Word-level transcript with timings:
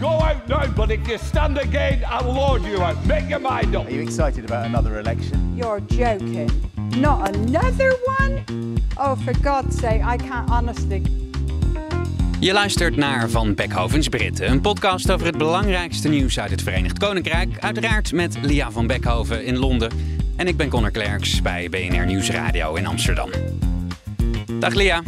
Go 0.00 0.08
out, 0.08 0.48
now. 0.48 0.66
But 0.66 0.90
if 0.90 1.08
you 1.08 1.18
stand 1.18 1.58
again, 1.58 2.04
I 2.04 2.22
will 2.22 2.38
order 2.38 2.68
you 2.68 2.82
out. 2.82 3.04
Make 3.06 3.28
your 3.28 3.40
mind 3.40 3.74
up. 3.76 3.86
Are 3.86 3.92
you 3.92 4.02
excited 4.02 4.44
about 4.44 4.66
another 4.66 4.98
election? 4.98 5.56
You're 5.56 5.80
joking. 5.86 6.50
Not 6.96 7.36
another 7.36 7.92
one? 8.18 8.44
Oh, 8.96 9.16
for 9.16 9.32
God's 9.42 9.78
sake, 9.78 10.02
I 10.02 10.16
can't 10.16 10.50
honestly. 10.50 11.02
Je 12.40 12.52
luistert 12.52 12.96
naar 12.96 13.28
Van 13.28 13.54
Beckhovens 13.54 14.08
Britten, 14.08 14.50
een 14.50 14.60
podcast 14.60 15.10
over 15.10 15.26
het 15.26 15.38
belangrijkste 15.38 16.08
nieuws 16.08 16.40
uit 16.40 16.50
het 16.50 16.62
Verenigd 16.62 16.98
Koninkrijk. 16.98 17.58
Uiteraard 17.60 18.12
met 18.12 18.38
Lia 18.42 18.70
van 18.70 18.86
Beckhoven 18.86 19.44
in 19.44 19.56
Londen. 19.56 19.90
En 20.36 20.46
ik 20.46 20.56
ben 20.56 20.68
Connor 20.68 20.90
Klerks 20.90 21.42
bij 21.42 21.68
BNR 21.68 22.06
Nieuwsradio 22.06 22.74
in 22.74 22.86
Amsterdam. 22.86 23.30
Dag 24.58 24.74
Lia. 24.74 25.02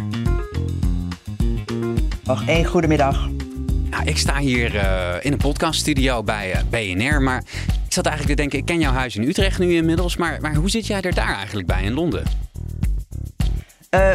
Nog 2.24 2.46
één 2.46 2.64
goedemiddag. 2.64 3.39
Nou, 3.90 4.04
ik 4.04 4.16
sta 4.16 4.38
hier 4.38 4.74
uh, 4.74 5.14
in 5.20 5.32
een 5.32 5.38
podcaststudio 5.38 6.22
bij 6.22 6.54
uh, 6.54 6.60
BNR, 6.70 7.22
maar 7.22 7.42
ik 7.86 7.92
zat 7.92 8.06
eigenlijk 8.06 8.36
te 8.36 8.42
denken, 8.42 8.58
ik 8.58 8.64
ken 8.64 8.80
jouw 8.80 8.92
huis 8.92 9.16
in 9.16 9.22
Utrecht 9.22 9.58
nu 9.58 9.74
inmiddels, 9.74 10.16
maar, 10.16 10.40
maar 10.40 10.54
hoe 10.54 10.70
zit 10.70 10.86
jij 10.86 11.00
er 11.00 11.14
daar 11.14 11.34
eigenlijk 11.34 11.66
bij 11.66 11.82
in 11.82 11.92
Londen? 11.92 12.22
Uh, 13.94 14.12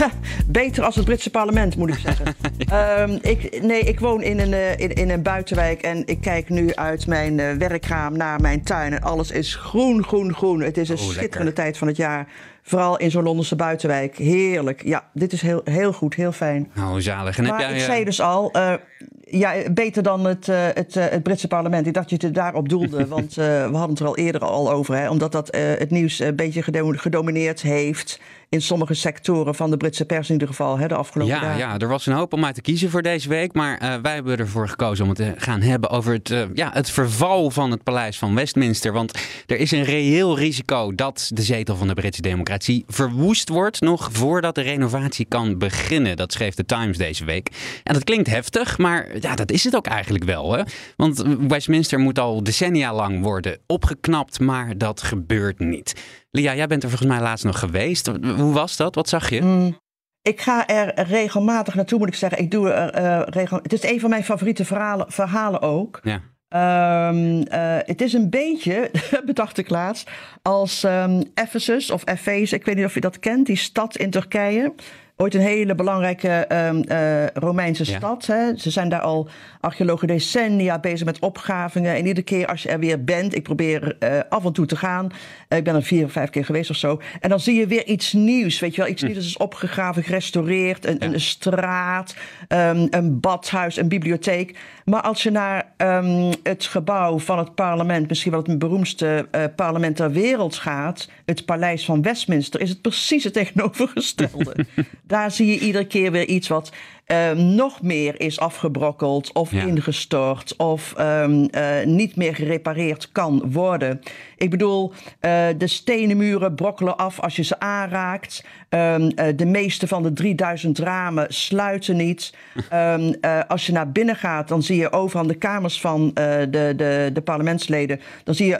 beter 0.46 0.84
als 0.84 0.94
het 0.94 1.04
Britse 1.04 1.30
parlement, 1.30 1.76
moet 1.76 1.88
ik 1.88 1.98
zeggen. 1.98 2.34
ja. 2.58 3.00
um, 3.02 3.18
ik, 3.22 3.62
nee, 3.62 3.80
ik 3.80 4.00
woon 4.00 4.22
in 4.22 4.38
een, 4.38 4.52
uh, 4.52 4.78
in, 4.78 4.92
in, 4.92 5.10
een 5.10 5.22
buitenwijk 5.22 5.82
en 5.82 6.06
ik 6.06 6.20
kijk 6.20 6.48
nu 6.48 6.74
uit 6.74 7.06
mijn 7.06 7.38
uh, 7.38 7.52
werkraam 7.52 8.16
naar 8.16 8.40
mijn 8.40 8.62
tuin. 8.62 8.92
En 8.92 9.02
alles 9.02 9.30
is 9.30 9.54
groen, 9.54 10.04
groen, 10.04 10.34
groen. 10.34 10.60
Het 10.60 10.76
is 10.76 10.88
een 10.88 10.96
oh, 10.96 11.02
schitterende 11.02 11.44
lekker. 11.44 11.62
tijd 11.62 11.78
van 11.78 11.88
het 11.88 11.96
jaar. 11.96 12.26
Vooral 12.68 12.96
in 12.96 13.10
zo'n 13.10 13.22
Londense 13.22 13.56
buitenwijk. 13.56 14.16
Heerlijk. 14.16 14.82
Ja, 14.84 15.04
dit 15.12 15.32
is 15.32 15.42
heel, 15.42 15.60
heel 15.64 15.92
goed, 15.92 16.14
heel 16.14 16.32
fijn. 16.32 16.70
Oh, 16.78 16.94
zalig. 16.96 17.38
En 17.38 17.44
maar 17.44 17.58
heb 17.58 17.68
jij, 17.68 17.78
ik 17.78 17.84
zei 17.84 18.04
dus 18.04 18.20
al, 18.20 18.56
uh, 18.56 18.72
ja, 19.20 19.54
beter 19.70 20.02
dan 20.02 20.24
het, 20.24 20.48
uh, 20.48 20.56
het, 20.74 20.96
uh, 20.96 21.04
het 21.08 21.22
Britse 21.22 21.48
parlement. 21.48 21.86
Ik 21.86 21.94
dacht 21.94 22.10
dat 22.10 22.20
je 22.20 22.26
het 22.26 22.36
daarop 22.36 22.68
doelde, 22.68 23.06
want 23.16 23.34
we 23.34 23.68
hadden 23.72 23.88
het 23.88 24.00
er 24.00 24.06
al 24.06 24.16
eerder 24.16 24.40
al 24.40 24.70
over. 24.70 24.96
Hè, 24.96 25.10
omdat 25.10 25.32
dat 25.32 25.56
het 25.56 25.90
nieuws 25.90 26.18
een 26.18 26.36
beetje 26.36 26.62
gedomineerd 26.96 27.62
heeft 27.62 28.20
in 28.50 28.62
sommige 28.62 28.94
sectoren 28.94 29.54
van 29.54 29.70
de 29.70 29.76
Britse 29.76 30.04
pers 30.04 30.26
in 30.26 30.32
ieder 30.32 30.48
geval 30.48 30.78
hè, 30.78 30.88
de 30.88 30.94
afgelopen 30.94 31.34
ja, 31.34 31.40
dagen. 31.40 31.58
Ja, 31.58 31.78
er 31.78 31.88
was 31.88 32.06
een 32.06 32.12
hoop 32.12 32.32
om 32.32 32.44
uit 32.44 32.54
te 32.54 32.60
kiezen 32.60 32.90
voor 32.90 33.02
deze 33.02 33.28
week. 33.28 33.52
Maar 33.52 33.82
uh, 33.82 33.94
wij 34.02 34.14
hebben 34.14 34.38
ervoor 34.38 34.68
gekozen 34.68 35.04
om 35.04 35.10
het 35.10 35.18
te 35.18 35.34
gaan 35.36 35.60
hebben 35.60 35.90
over 35.90 36.12
het, 36.12 36.30
uh, 36.30 36.42
ja, 36.54 36.70
het 36.72 36.90
verval 36.90 37.50
van 37.50 37.70
het 37.70 37.82
paleis 37.82 38.18
van 38.18 38.34
Westminster. 38.34 38.92
Want 38.92 39.18
er 39.46 39.56
is 39.56 39.70
een 39.70 39.84
reëel 39.84 40.38
risico 40.38 40.94
dat 40.94 41.30
de 41.34 41.42
zetel 41.42 41.76
van 41.76 41.88
de 41.88 41.94
Britse 41.94 42.22
democratie 42.22 42.57
verwoest 42.86 43.48
wordt 43.48 43.80
nog 43.80 44.08
voordat 44.12 44.54
de 44.54 44.60
renovatie 44.60 45.26
kan 45.26 45.58
beginnen. 45.58 46.16
Dat 46.16 46.32
schreef 46.32 46.54
de 46.54 46.64
Times 46.64 46.96
deze 46.96 47.24
week. 47.24 47.50
En 47.84 47.94
dat 47.94 48.04
klinkt 48.04 48.28
heftig, 48.28 48.78
maar 48.78 49.18
ja, 49.20 49.34
dat 49.34 49.50
is 49.50 49.64
het 49.64 49.76
ook 49.76 49.86
eigenlijk 49.86 50.24
wel. 50.24 50.52
Hè? 50.52 50.62
Want 50.96 51.24
Westminster 51.48 51.98
moet 51.98 52.18
al 52.18 52.42
decennia 52.42 52.94
lang 52.94 53.22
worden 53.22 53.58
opgeknapt, 53.66 54.40
maar 54.40 54.78
dat 54.78 55.02
gebeurt 55.02 55.58
niet. 55.58 55.94
Lia, 56.30 56.54
jij 56.54 56.66
bent 56.66 56.82
er 56.82 56.88
volgens 56.88 57.10
mij 57.10 57.20
laatst 57.20 57.44
nog 57.44 57.58
geweest. 57.58 58.06
Hoe 58.36 58.52
was 58.52 58.76
dat? 58.76 58.94
Wat 58.94 59.08
zag 59.08 59.30
je? 59.30 59.40
Mm, 59.40 59.78
ik 60.22 60.40
ga 60.40 60.66
er 60.66 61.04
regelmatig 61.06 61.74
naartoe, 61.74 61.98
moet 61.98 62.08
ik 62.08 62.14
zeggen. 62.14 62.38
Ik 62.38 62.50
doe 62.50 62.70
er, 62.70 63.00
uh, 63.00 63.22
regel... 63.26 63.58
Het 63.62 63.72
is 63.72 63.82
een 63.82 64.00
van 64.00 64.10
mijn 64.10 64.24
favoriete 64.24 64.64
verhalen, 64.64 65.12
verhalen 65.12 65.60
ook. 65.60 66.00
Ja. 66.02 66.20
Um, 66.50 67.38
uh, 67.38 67.76
het 67.84 68.00
is 68.00 68.12
een 68.12 68.30
beetje, 68.30 68.90
bedacht 69.24 69.58
ik 69.58 69.68
laatst, 69.68 70.10
als 70.42 70.82
um, 70.82 71.22
Ephesus 71.34 71.90
of 71.90 72.02
Ephes, 72.06 72.52
ik 72.52 72.64
weet 72.64 72.76
niet 72.76 72.84
of 72.84 72.94
je 72.94 73.00
dat 73.00 73.18
kent, 73.18 73.46
die 73.46 73.56
stad 73.56 73.96
in 73.96 74.10
Turkije. 74.10 74.72
Ooit 75.20 75.34
een 75.34 75.40
hele 75.40 75.74
belangrijke 75.74 76.46
um, 76.52 76.82
uh, 76.88 77.26
Romeinse 77.26 77.90
Ja. 77.90 77.96
stad. 77.96 78.26
Hè. 78.26 78.56
Ze 78.56 78.70
zijn 78.70 78.88
daar 78.88 79.00
al 79.00 79.28
archeologen 79.60 80.06
decennia 80.08 80.78
bezig 80.78 81.06
met 81.06 81.18
opgravingen. 81.18 81.94
En 81.94 81.98
iedere 82.06 82.22
keer 82.22 82.46
als 82.46 82.62
je 82.62 82.68
er 82.68 82.78
weer 82.78 83.04
bent, 83.04 83.34
ik 83.34 83.42
probeer 83.42 83.96
uh, 84.00 84.20
af 84.28 84.44
en 84.44 84.52
toe 84.52 84.66
te 84.66 84.76
gaan. 84.76 85.04
Uh, 85.48 85.58
ik 85.58 85.64
ben 85.64 85.74
er 85.74 85.82
vier 85.82 86.04
of 86.04 86.12
vijf 86.12 86.30
keer 86.30 86.44
geweest 86.44 86.70
of 86.70 86.76
zo. 86.76 87.00
En 87.20 87.28
dan 87.28 87.40
zie 87.40 87.58
je 87.58 87.66
weer 87.66 87.86
iets 87.86 88.12
nieuws. 88.12 88.58
Weet 88.60 88.74
je 88.74 88.80
wel, 88.80 88.90
iets 88.90 89.02
nieuws 89.02 89.16
is 89.16 89.36
opgegraven, 89.36 90.02
gerestaureerd. 90.02 90.86
Een, 90.86 90.96
Ja. 91.00 91.06
een 91.06 91.20
straat, 91.20 92.16
um, 92.48 92.86
een 92.90 93.20
badhuis, 93.20 93.76
een 93.76 93.88
bibliotheek. 93.88 94.58
Maar 94.84 95.02
als 95.02 95.22
je 95.22 95.30
naar 95.30 95.72
um, 95.76 96.30
het 96.42 96.64
gebouw 96.64 97.18
van 97.18 97.38
het 97.38 97.54
parlement, 97.54 98.08
misschien 98.08 98.32
wel 98.32 98.42
het 98.42 98.58
beroemdste 98.58 99.28
parlement 99.56 99.96
ter 99.96 100.10
wereld 100.10 100.54
gaat, 100.56 101.08
het 101.24 101.44
paleis 101.44 101.84
van 101.84 102.02
Westminster, 102.02 102.60
is 102.60 102.68
het 102.68 102.80
precies 102.80 103.24
het 103.24 103.32
tegenovergestelde. 103.32 104.54
Daar 105.08 105.30
zie 105.30 105.46
je 105.46 105.58
iedere 105.58 105.86
keer 105.86 106.12
weer 106.12 106.26
iets 106.26 106.48
wat 106.48 106.72
uh, 107.12 107.30
nog 107.32 107.82
meer 107.82 108.20
is 108.20 108.40
afgebrokkeld 108.40 109.32
of 109.32 109.52
Ja. 109.52 109.62
ingestort 109.62 110.54
of 110.56 110.94
um, 110.98 111.48
uh, 111.54 111.84
niet 111.84 112.16
meer 112.16 112.34
gerepareerd 112.34 113.08
kan 113.12 113.42
worden. 113.52 114.00
Ik 114.36 114.50
bedoel, 114.50 114.92
uh, 114.92 115.46
de 115.58 115.66
stenen 115.66 116.16
muren 116.16 116.54
brokkelen 116.54 116.96
af 116.96 117.20
als 117.20 117.36
je 117.36 117.42
ze 117.42 117.60
aanraakt. 117.60 118.44
Um, 118.70 119.08
de 119.36 119.46
meeste 119.46 119.86
van 119.88 120.02
de 120.02 120.12
3000 120.12 120.78
ramen 120.78 121.26
sluiten 121.28 121.96
niet. 121.96 122.34
Als 123.48 123.66
je 123.66 123.72
naar 123.72 123.92
binnen 123.92 124.16
gaat, 124.16 124.48
dan 124.48 124.62
zie 124.62 124.76
je 124.76 124.92
overal 124.92 125.26
de 125.26 125.34
kamers 125.34 125.80
van 125.80 126.10
de, 126.14 126.48
de, 126.76 127.10
de 127.12 127.20
parlementsleden. 127.24 128.00
Dan 128.24 128.34
zie 128.34 128.46
je 128.46 128.56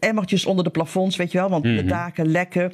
emmertjes 0.00 0.46
onder 0.46 0.64
de 0.64 0.70
plafonds, 0.70 1.16
weet 1.16 1.32
je 1.32 1.38
wel, 1.38 1.48
want 1.48 1.64
Mhm. 1.64 1.76
de 1.76 1.84
daken 1.84 2.26
lekken. 2.30 2.72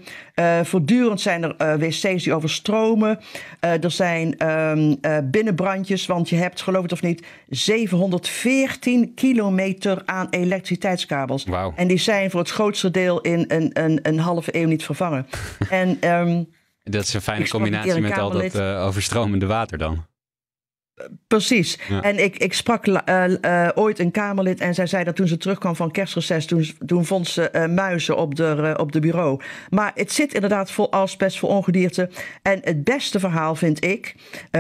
voortdurend 0.63 1.21
zijn 1.21 1.43
er 1.43 1.79
wc's 1.79 2.23
die 2.25 2.35
overstromen. 2.35 3.19
er 3.61 3.91
zijn 3.91 4.51
um, 4.51 4.97
binnenbrandjes, 5.23 6.07
want 6.07 6.29
je 6.29 6.37
hebt, 6.37 6.61
geloof 6.61 6.83
het 6.83 6.93
of 6.93 7.03
niet, 7.03 7.27
714 7.49 9.15
kilometer 9.15 10.03
aan 10.05 10.27
elektriciteitskabels. 10.31 11.45
Wauw. 11.45 11.73
En 11.77 11.89
die 11.89 11.99
zijn 11.99 12.31
voor 12.31 12.41
het 12.41 12.51
grootste 12.51 12.91
deel 12.91 13.21
in 13.21 13.45
een, 13.49 13.71
een, 13.73 13.99
een 14.03 14.19
halve 14.19 14.57
eeuw 14.57 14.69
niet 14.69 14.85
vervangen. 14.85 15.27
en 15.71 16.11
um, 16.11 16.49
Dat 16.83 17.03
is 17.03 17.15
een 17.15 17.21
fijne 17.21 17.49
combinatie 17.49 18.01
met 18.01 18.19
al 18.19 18.31
dat 18.31 18.55
uh, 18.55 18.85
overstromende 18.87 19.47
water 19.47 19.79
dan. 19.79 20.07
Precies. 21.27 21.79
Ja. 21.89 22.03
En 22.03 22.25
ik, 22.25 22.37
ik 22.37 22.53
sprak 22.55 22.87
uh, 22.87 23.25
uh, 23.43 23.69
ooit 23.75 23.99
een 23.99 24.11
Kamerlid 24.11 24.61
en 24.61 24.75
zij 24.75 24.87
zei 24.87 25.05
dat 25.05 25.17
toen 25.17 25.29
ze 25.29 25.37
terugkwam 25.37 25.77
van 25.77 25.91
kerstreces, 25.91 26.47
toen, 26.47 26.67
toen 26.87 27.05
vond 27.05 27.29
ze 27.29 27.49
uh, 27.53 27.67
muizen 27.67 28.17
op 28.17 28.35
de, 28.35 28.75
op 28.81 28.93
de 28.93 29.01
bureau. 29.01 29.41
Maar 29.71 29.93
het 29.95 30.13
zit 30.13 30.35
inderdaad 30.35 30.71
vol 30.71 30.93
asbest, 30.93 31.39
vol 31.39 31.49
ongedierte. 31.49 32.11
En 32.43 32.61
het 32.63 32.85
beste 32.85 33.21
verhaal 33.21 33.55
vind 33.55 33.85
ik, 33.85 34.15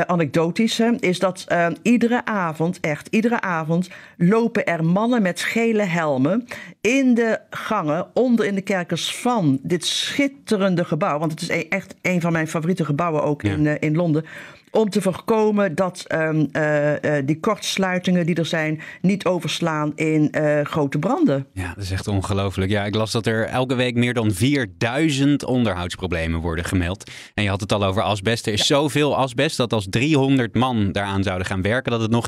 anekdotisch, 0.07 0.81
is 0.99 1.19
dat 1.19 1.47
iedere 1.83 2.25
avond, 2.25 2.81
echt 2.81 3.09
iedere 3.11 3.41
avond, 3.41 3.89
lopen 4.17 4.67
er 4.67 4.85
mannen 4.85 5.23
met 5.23 5.41
gele 5.41 5.83
helmen 5.83 6.47
in 6.81 7.15
de 7.15 7.39
gangen, 7.51 8.07
onder 8.15 8.47
in 8.47 8.55
de 8.55 8.61
kerkers 8.61 9.17
van 9.17 9.59
dit 9.63 9.87
schitterende 9.87 10.85
gebouw. 10.85 11.19
Want 11.19 11.31
het 11.31 11.41
is 11.41 11.49
e 11.49 11.67
echt 11.69 11.95
een 12.03 12.21
van 12.21 12.33
mijn 12.33 12.49
favoriete 12.49 12.85
gebouwen 12.85 13.23
ook 13.23 13.43
Ja. 13.43 13.53
in, 13.53 13.79
in 13.79 13.97
Londen 13.97 14.25
om 14.71 14.91
te 14.91 15.03
voorkomen 15.03 15.75
dat 15.75 16.05
um, 16.13 16.49
uh, 16.53 16.93
uh, 16.93 17.13
die 17.25 17.41
kortsluitingen 17.41 18.27
die 18.27 18.35
er 18.35 18.47
zijn 18.47 18.81
niet 19.01 19.25
overslaan 19.25 19.93
in 19.95 20.35
uh, 20.39 20.61
grote 20.65 20.99
branden. 20.99 21.47
Ja, 21.53 21.75
dat 21.75 21.85
is 21.85 21.91
echt 21.91 22.09
ongelooflijk. 22.09 22.71
Ja, 22.71 22.85
ik 22.85 22.95
las 22.95 23.13
dat 23.13 23.27
er 23.27 23.45
elke 23.45 23.75
week 23.75 23.95
meer 23.95 24.15
dan 24.15 24.33
4000 24.33 25.45
onderhoudsproblemen 25.45 26.41
worden 26.41 26.65
gemeld. 26.65 27.11
En 27.35 27.43
je 27.43 27.49
had 27.49 27.61
het 27.61 27.73
al 27.73 27.85
over 27.85 28.03
asbest. 28.03 28.47
Er 28.47 28.53
is 28.53 28.59
ja. 28.59 28.65
zoveel 28.65 29.17
asbest 29.17 29.57
dat 29.57 29.73
als 29.73 29.87
300 29.91 30.55
man 30.55 30.93
daaraan 30.93 31.23
zouden 31.23 31.47
gaan 31.47 31.63
werken, 31.63 31.93
dat 31.93 32.01
het 32.01 32.11
nog 32.11 32.27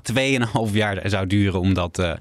2,5 0.69 0.73
jaar 0.73 1.01
zou 1.05 1.27
duren 1.27 1.61
om 1.61 1.75
dat 1.75 2.19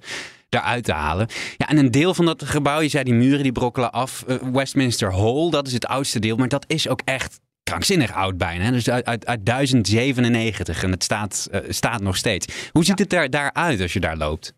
eruit 0.49 0.83
te 0.83 0.91
halen. 0.91 1.27
Ja, 1.57 1.67
en 1.67 1.77
een 1.77 1.91
deel 1.91 2.13
van 2.13 2.25
dat 2.25 2.43
gebouw, 2.43 2.79
je 2.79 2.87
zei 2.87 3.03
die 3.03 3.13
muren 3.13 3.43
die 3.43 3.51
brokkelen 3.51 3.91
af. 3.91 4.23
Uh, 4.27 4.35
Westminster 4.53 5.13
Hall, 5.13 5.49
dat 5.49 5.67
is 5.67 5.73
het 5.73 5.85
oudste 5.85 6.19
deel, 6.19 6.35
maar 6.35 6.47
dat 6.47 6.65
is 6.67 6.87
ook 6.87 7.01
echt 7.05 7.39
krankzinnig 7.69 8.13
oud 8.13 8.37
bijna. 8.37 8.63
Hè? 8.63 8.71
Dus 8.71 8.89
uit, 8.89 9.05
uit, 9.05 9.25
uit 9.25 9.45
1097 9.45 10.83
en 10.83 10.91
het 10.91 11.03
staat, 11.03 11.49
uh, 11.51 11.59
staat 11.69 12.01
nog 12.01 12.15
steeds. 12.15 12.69
Hoe 12.71 12.85
ziet 12.85 12.99
het 12.99 13.13
er 13.13 13.29
daaruit 13.29 13.81
als 13.81 13.93
je 13.93 13.99
daar 13.99 14.17
loopt? 14.17 14.53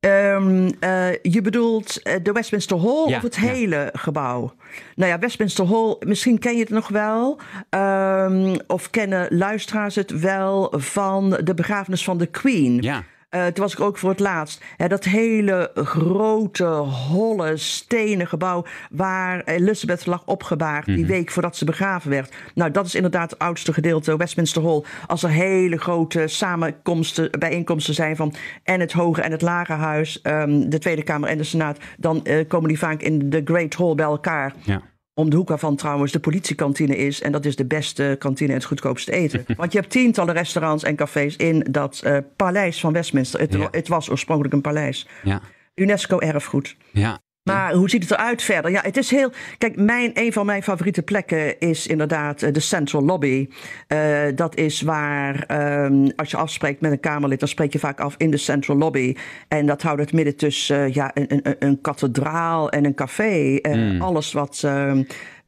Um, 0.00 0.64
uh, 0.80 1.12
je 1.22 1.40
bedoelt 1.42 2.00
uh, 2.02 2.14
de 2.22 2.32
Westminster 2.32 2.80
Hall 2.80 3.08
Ja, 3.08 3.16
of 3.16 3.22
het 3.22 3.34
ja. 3.34 3.40
hele 3.40 3.90
gebouw? 3.92 4.54
Nou 4.94 5.10
ja, 5.10 5.18
Westminster 5.18 5.66
Hall, 5.66 5.96
misschien 6.00 6.38
ken 6.38 6.52
je 6.52 6.60
het 6.60 6.70
nog 6.70 6.88
wel. 6.88 7.38
Um, 7.70 8.56
of 8.66 8.90
kennen 8.90 9.36
luisteraars 9.36 9.94
het 9.94 10.20
wel 10.20 10.72
van 10.76 11.38
de 11.44 11.54
begrafenis 11.54 12.04
van 12.04 12.18
de 12.18 12.26
Queen. 12.26 12.82
Ja. 12.82 13.04
Uh, 13.34 13.46
toen 13.46 13.64
was 13.64 13.72
ik 13.72 13.80
ook 13.80 13.98
voor 13.98 14.10
het 14.10 14.20
laatst. 14.20 14.62
Hè, 14.76 14.88
dat 14.88 15.04
hele 15.04 15.70
grote, 15.74 16.64
holle, 16.64 17.56
stenen 17.56 18.26
gebouw 18.26 18.64
waar 18.90 19.42
Elizabeth 19.44 20.06
lag 20.06 20.22
opgebaard 20.26 20.86
die 20.86 20.98
Mhm. 20.98 21.06
week 21.06 21.30
voordat 21.30 21.56
ze 21.56 21.64
begraven 21.64 22.10
werd. 22.10 22.34
Nou, 22.54 22.70
dat 22.70 22.86
is 22.86 22.94
inderdaad 22.94 23.30
het 23.30 23.38
oudste 23.38 23.72
gedeelte, 23.72 24.16
Westminster 24.16 24.62
Hall. 24.62 24.82
Als 25.06 25.22
er 25.22 25.30
hele 25.30 25.76
grote 25.78 26.26
samenkomsten, 26.26 27.30
bijeenkomsten 27.38 27.94
zijn 27.94 28.16
van 28.16 28.34
en 28.64 28.80
het 28.80 28.92
Hoge 28.92 29.22
en 29.22 29.30
het 29.32 29.42
Lage 29.42 29.72
Huis, 29.72 30.20
ehm, 30.22 30.68
de 30.68 30.78
Tweede 30.78 31.02
Kamer 31.02 31.28
en 31.28 31.38
de 31.38 31.44
Senaat, 31.44 31.78
dan 31.98 32.24
eh, 32.24 32.48
komen 32.48 32.68
die 32.68 32.78
vaak 32.78 33.00
in 33.00 33.30
de 33.30 33.40
Great 33.44 33.74
Hall 33.74 33.94
bij 33.94 34.04
elkaar. 34.06 34.54
Ja. 34.64 34.82
Om 35.18 35.30
de 35.30 35.36
hoek 35.36 35.48
waarvan 35.48 35.76
trouwens 35.76 36.12
de 36.12 36.20
politiekantine 36.20 36.96
is. 36.96 37.20
En 37.22 37.32
dat 37.32 37.44
is 37.44 37.56
de 37.56 37.66
beste 37.66 38.16
kantine 38.18 38.48
en 38.48 38.54
het 38.54 38.64
goedkoopste 38.64 39.12
eten. 39.12 39.44
Want 39.56 39.72
je 39.72 39.78
hebt 39.78 39.90
tientallen 39.90 40.34
restaurants 40.34 40.84
en 40.84 40.96
cafés 40.96 41.36
in 41.36 41.66
dat 41.70 42.00
eh, 42.04 42.16
paleis 42.36 42.80
van 42.80 42.92
Westminster. 42.92 43.40
Het, 43.40 43.52
Ja. 43.54 43.68
het 43.70 43.88
was 43.88 44.10
oorspronkelijk 44.10 44.54
een 44.54 44.60
paleis. 44.60 45.06
Ja. 45.22 45.40
UNESCO-erfgoed. 45.74 46.76
Ja. 46.92 47.18
Maar 47.48 47.72
hoe 47.72 47.90
ziet 47.90 48.02
het 48.02 48.10
eruit 48.10 48.42
verder? 48.42 48.70
Ja, 48.70 48.80
het 48.82 48.96
is 48.96 49.10
heel. 49.10 49.32
Kijk, 49.58 49.76
mijn, 49.76 50.10
een 50.14 50.32
van 50.32 50.46
mijn 50.46 50.62
favoriete 50.62 51.02
plekken 51.02 51.58
is 51.60 51.86
inderdaad 51.86 52.42
eh, 52.42 52.52
de 52.52 52.60
Central 52.60 53.02
Lobby. 53.04 53.48
Eh, 53.86 53.98
dat 54.34 54.56
is 54.56 54.80
waar, 54.80 55.42
ehm, 55.46 56.08
als 56.16 56.30
je 56.30 56.36
afspreekt 56.36 56.80
met 56.80 56.92
een 56.92 57.00
Kamerlid, 57.00 57.40
dan 57.40 57.48
spreek 57.48 57.72
je 57.72 57.78
vaak 57.78 58.00
af 58.00 58.14
in 58.16 58.30
de 58.30 58.36
Central 58.36 58.76
Lobby. 58.76 59.14
En 59.48 59.66
dat 59.66 59.82
houdt 59.82 60.00
het 60.00 60.12
midden 60.12 60.36
tussen 60.36 60.84
eh, 60.84 60.94
ja, 60.94 61.10
een, 61.14 61.26
een, 61.42 61.56
een 61.58 61.80
kathedraal 61.80 62.70
en 62.70 62.84
een 62.84 62.94
café. 62.94 63.56
Eh, 63.56 64.00
Alles 64.00 64.32
wat. 64.32 64.60
ehm, 64.64 65.02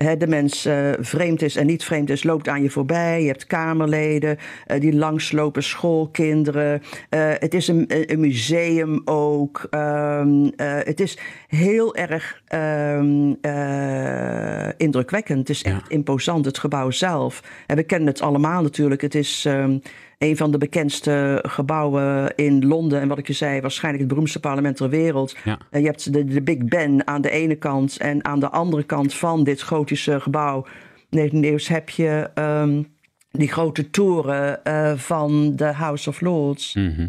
hè, 0.05 0.17
de 0.17 0.26
mens 0.26 0.64
eh, 0.64 0.91
vreemd 0.99 1.43
is 1.43 1.56
en 1.56 1.67
niet 1.67 1.85
vreemd 1.85 2.11
is, 2.11 2.23
loopt 2.23 2.49
aan 2.49 2.62
je 2.62 2.70
voorbij. 2.70 3.20
Je 3.20 3.26
hebt 3.26 3.47
Kamerleden 3.47 4.37
eh, 4.67 4.81
die 4.81 4.94
langslopen, 4.94 5.62
schoolkinderen. 5.62 6.82
Eh, 7.08 7.31
het 7.38 7.55
is 7.55 7.69
een, 7.69 7.85
een 7.88 8.20
museum 8.20 9.02
ook. 9.05 9.67
Ehm, 9.70 10.44
eh, 10.56 10.79
het 10.79 11.00
is 11.00 11.19
heel 11.49 11.94
erg 11.94 12.43
ehm, 12.47 13.35
eh, 13.41 14.69
indrukwekkend. 14.76 15.38
Het 15.38 15.49
is 15.49 15.62
echt 15.62 15.88
imposant, 15.88 16.44
het 16.44 16.58
gebouw 16.58 16.91
zelf. 16.91 17.43
En 17.67 17.76
we 17.76 17.82
kennen 17.82 18.08
het 18.08 18.20
allemaal 18.20 18.62
natuurlijk. 18.62 19.00
Het 19.00 19.14
is 19.14 19.44
ehm, 19.46 19.79
een 20.20 20.37
van 20.37 20.50
de 20.50 20.58
bekendste 20.58 21.44
gebouwen 21.46 22.37
in 22.37 22.67
Londen. 22.67 23.00
En 23.00 23.08
wat 23.08 23.19
ik 23.19 23.26
je 23.26 23.32
zei, 23.32 23.61
waarschijnlijk 23.61 24.02
het 24.02 24.12
beroemdste 24.12 24.40
parlement 24.40 24.76
ter 24.76 24.88
wereld. 24.88 25.37
Ja. 25.44 25.58
Eh, 25.70 25.81
je 25.81 25.87
hebt 25.87 26.12
de, 26.12 26.25
de 26.25 26.43
Big 26.43 26.58
Ben 26.64 27.06
aan 27.06 27.20
de 27.20 27.31
ene 27.31 27.55
kant. 27.55 27.96
En 27.96 28.25
aan 28.25 28.40
de 28.40 28.50
andere 28.50 28.82
kant 28.82 29.14
van 29.14 29.44
dit 29.44 29.62
gotische 29.62 30.20
gebouw. 30.20 30.67
Nieuws 31.11 31.69
heb 31.69 31.88
je 31.88 32.31
ehm, 32.34 32.82
die 33.31 33.49
grote 33.49 33.90
toren 33.90 34.64
eh, 34.64 34.93
van 34.96 35.56
de 35.56 35.64
House 35.72 36.08
of 36.08 36.20
Lords. 36.20 36.75
Mhm. 36.75 37.08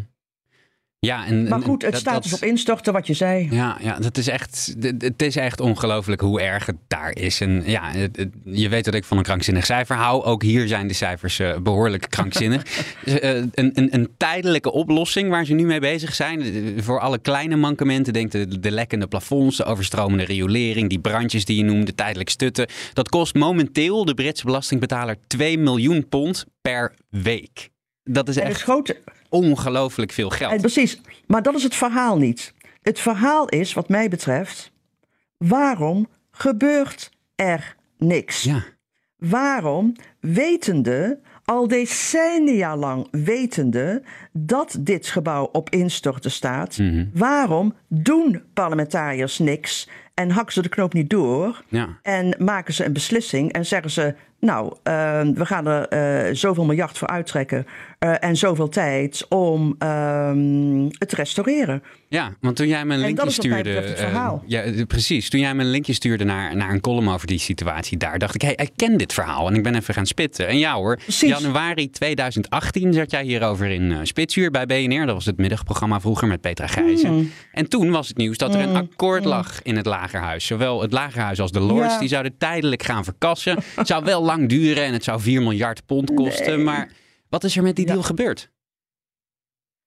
Ja, 1.06 1.26
en, 1.26 1.48
Maar 1.48 1.62
goed, 1.62 1.82
het 1.82 1.92
dat- 1.92 2.00
staat 2.02 2.14
dat- 2.14 2.24
dus 2.24 2.34
op 2.34 2.44
instorten, 2.44 2.94
wat 2.94 3.08
je 3.08 3.14
zei. 3.14 3.48
Ja, 3.52 3.78
ja 3.82 4.00
dat 4.00 4.18
is 4.18 4.28
echt, 4.28 4.76
het- 4.80 5.22
is 5.22 5.36
echt 5.36 5.60
ongelooflijk 5.60 6.22
hoe 6.22 6.42
erg 6.42 6.66
het 6.66 6.76
daar 6.88 7.16
is. 7.16 7.42
En 7.42 7.64
ja, 7.66 7.92
het- 7.92 8.18
het- 8.18 8.34
je 8.44 8.70
weet 8.70 8.86
dat 8.86 8.94
ik 8.94 9.04
van 9.04 9.18
een 9.18 9.24
krankzinnig 9.24 9.66
cijfer 9.66 9.96
hou. 9.96 10.24
Ook 10.24 10.44
hier 10.44 10.68
zijn 10.68 10.88
de 10.88 10.94
cijfers 10.94 11.40
eh, 11.40 11.58
behoorlijk 11.58 12.06
krankzinnig. 12.10 12.64
Dus, 13.06 13.20
eh, 13.20 13.36
een, 13.36 13.52
een, 13.54 13.88
een 13.96 14.10
tijdelijke 14.18 14.72
oplossing 14.72 15.30
waar 15.30 15.46
ze 15.46 15.54
nu 15.54 15.66
mee 15.66 15.80
bezig 15.80 16.16
zijn. 16.16 16.44
Voor 16.84 17.00
alle 17.00 17.18
kleine 17.20 17.56
mankementen. 17.56 18.14
Denk 18.14 18.32
de, 18.32 18.60
de 18.60 18.72
lekkende 18.72 19.08
plafonds, 19.08 19.58
de 19.58 19.64
overstromende 19.64 20.24
riolering, 20.24 20.90
die 20.90 21.00
brandjes 21.00 21.46
die 21.46 21.58
je 21.58 21.64
noemde, 21.64 21.96
tijdelijk 21.96 22.30
stutten. 22.30 22.68
Dat 22.94 23.10
kost 23.10 23.34
momenteel 23.36 24.06
de 24.06 24.14
Britse 24.14 24.46
belastingbetaler 24.46 25.16
2 25.28 25.58
miljoen 25.58 26.08
pond 26.10 26.46
per 26.62 26.94
week. 27.10 27.70
Dat 28.04 28.30
is 28.30 28.38
En 28.38 28.46
echt 28.48 28.62
grote, 28.62 28.98
ongelooflijk 29.32 30.12
veel 30.12 30.30
en 30.32 30.36
geld. 30.38 30.62
precies, 30.62 31.02
maar 31.28 31.42
dat 31.42 31.56
is 31.56 31.64
het 31.64 31.76
verhaal 31.76 32.18
niet. 32.18 32.54
Het 32.82 33.00
verhaal 33.00 33.48
is, 33.50 33.74
wat 33.74 33.90
mij 33.90 34.10
betreft, 34.10 34.72
waarom 35.38 36.08
gebeurt 36.32 37.10
er 37.36 37.76
niks? 37.98 38.44
Ja, 38.44 38.64
Waarom, 39.18 39.96
wetende, 40.20 41.20
al 41.46 41.68
decennia 41.68 42.78
lang 42.78 43.08
wetende 43.12 44.04
dat 44.34 44.78
dit 44.80 45.08
gebouw 45.08 45.44
op 45.52 45.70
instorten 45.70 46.32
staat, 46.32 46.78
Mhm. 46.78 47.06
waarom 47.14 47.76
doen 47.88 48.44
parlementariërs 48.54 49.40
niks 49.40 49.88
en 50.22 50.32
hakken 50.32 50.54
ze 50.54 50.62
de 50.62 50.70
knoop 50.70 50.94
niet 50.94 51.10
door 51.10 51.64
ja. 51.68 52.00
en 52.02 52.36
maken 52.38 52.74
ze 52.74 52.86
een 52.86 52.94
beslissing 52.94 53.52
en 53.52 53.66
zeggen 53.66 53.92
ze, 53.92 54.16
nou, 54.40 54.76
eh, 54.84 55.22
we 55.34 55.46
gaan 55.46 55.68
er 55.68 55.88
eh, 55.88 56.36
zoveel 56.36 56.66
miljard 56.66 56.98
voor 56.98 57.08
uittrekken 57.08 57.66
eh, 58.02 58.24
en 58.24 58.36
zoveel 58.36 58.70
tijd 58.70 59.26
om 59.30 59.76
ehm, 59.78 60.84
het 60.84 61.10
te 61.10 61.16
restaureren. 61.16 61.84
Ja, 62.08 62.34
want 62.40 62.56
toen 62.56 62.68
jij 62.68 62.86
me 62.86 62.94
een 62.94 63.00
En 63.00 63.06
linkje 63.06 63.30
stuurde. 63.30 63.70
het 63.70 63.94
eh, 63.94 63.98
verhaal. 63.98 64.44
ja, 64.46 64.64
precies. 64.88 65.30
Toen 65.30 65.40
jij 65.40 65.54
me 65.56 65.64
een 65.64 65.70
linkje 65.70 65.94
stuurde 65.94 66.24
naar, 66.24 66.56
naar 66.56 66.72
een 66.72 66.82
column 66.82 67.10
over 67.10 67.28
die 67.28 67.40
situatie 67.40 67.98
daar, 67.98 68.20
dacht 68.20 68.36
ik, 68.36 68.42
hé, 68.42 68.54
hey, 68.56 68.66
ik 68.66 68.72
ken 68.76 68.98
dit 68.98 69.14
verhaal. 69.14 69.48
En 69.48 69.56
ik 69.56 69.64
ben 69.64 69.76
even 69.76 69.94
gaan 69.94 70.06
spitten. 70.06 70.48
En 70.48 70.58
ja 70.58 70.74
hoor, 70.74 70.96
Precies. 70.96 71.30
januari 71.30 71.90
2018 71.90 72.94
zat 72.94 73.12
jij 73.12 73.24
hierover 73.24 73.68
in 73.68 74.08
Spitsuur 74.08 74.52
bij 74.52 74.66
BNR. 74.66 75.06
Dat 75.06 75.16
was 75.16 75.26
het 75.26 75.38
middagprogramma 75.38 76.00
vroeger 76.00 76.28
met 76.28 76.42
Petra 76.42 76.68
Gijzen. 76.68 77.10
Hmm. 77.10 77.32
En 77.52 77.70
toen 77.70 77.92
was 77.92 78.08
het 78.08 78.18
nieuws 78.18 78.38
dat 78.38 78.56
er 78.56 78.62
een 78.62 78.76
akkoord 78.76 79.26
lag 79.26 79.62
in 79.62 79.76
het 79.76 79.86
Lagerhuis. 80.14 80.46
Zowel 80.46 80.82
het 80.82 80.92
Lagerhuis 80.92 81.40
als 81.40 81.52
de 81.52 81.60
Lords, 81.60 81.94
Ja. 81.94 82.00
die 82.00 82.08
zouden 82.10 82.38
tijdelijk 82.38 82.84
gaan 82.84 83.04
verkassen. 83.04 83.58
Het 83.76 83.88
zou 83.88 84.04
wel 84.04 84.24
lang 84.24 84.50
duren 84.50 84.84
en 84.84 84.94
het 84.94 85.04
zou 85.04 85.22
4 85.22 85.42
miljard 85.42 85.86
pond 85.86 86.14
kosten. 86.14 86.64
Maar 86.64 86.92
wat 87.30 87.44
is 87.44 87.58
er 87.58 87.64
met 87.64 87.76
die 87.76 87.86
Ja. 87.86 87.92
deal 87.92 88.04
gebeurd? 88.04 88.52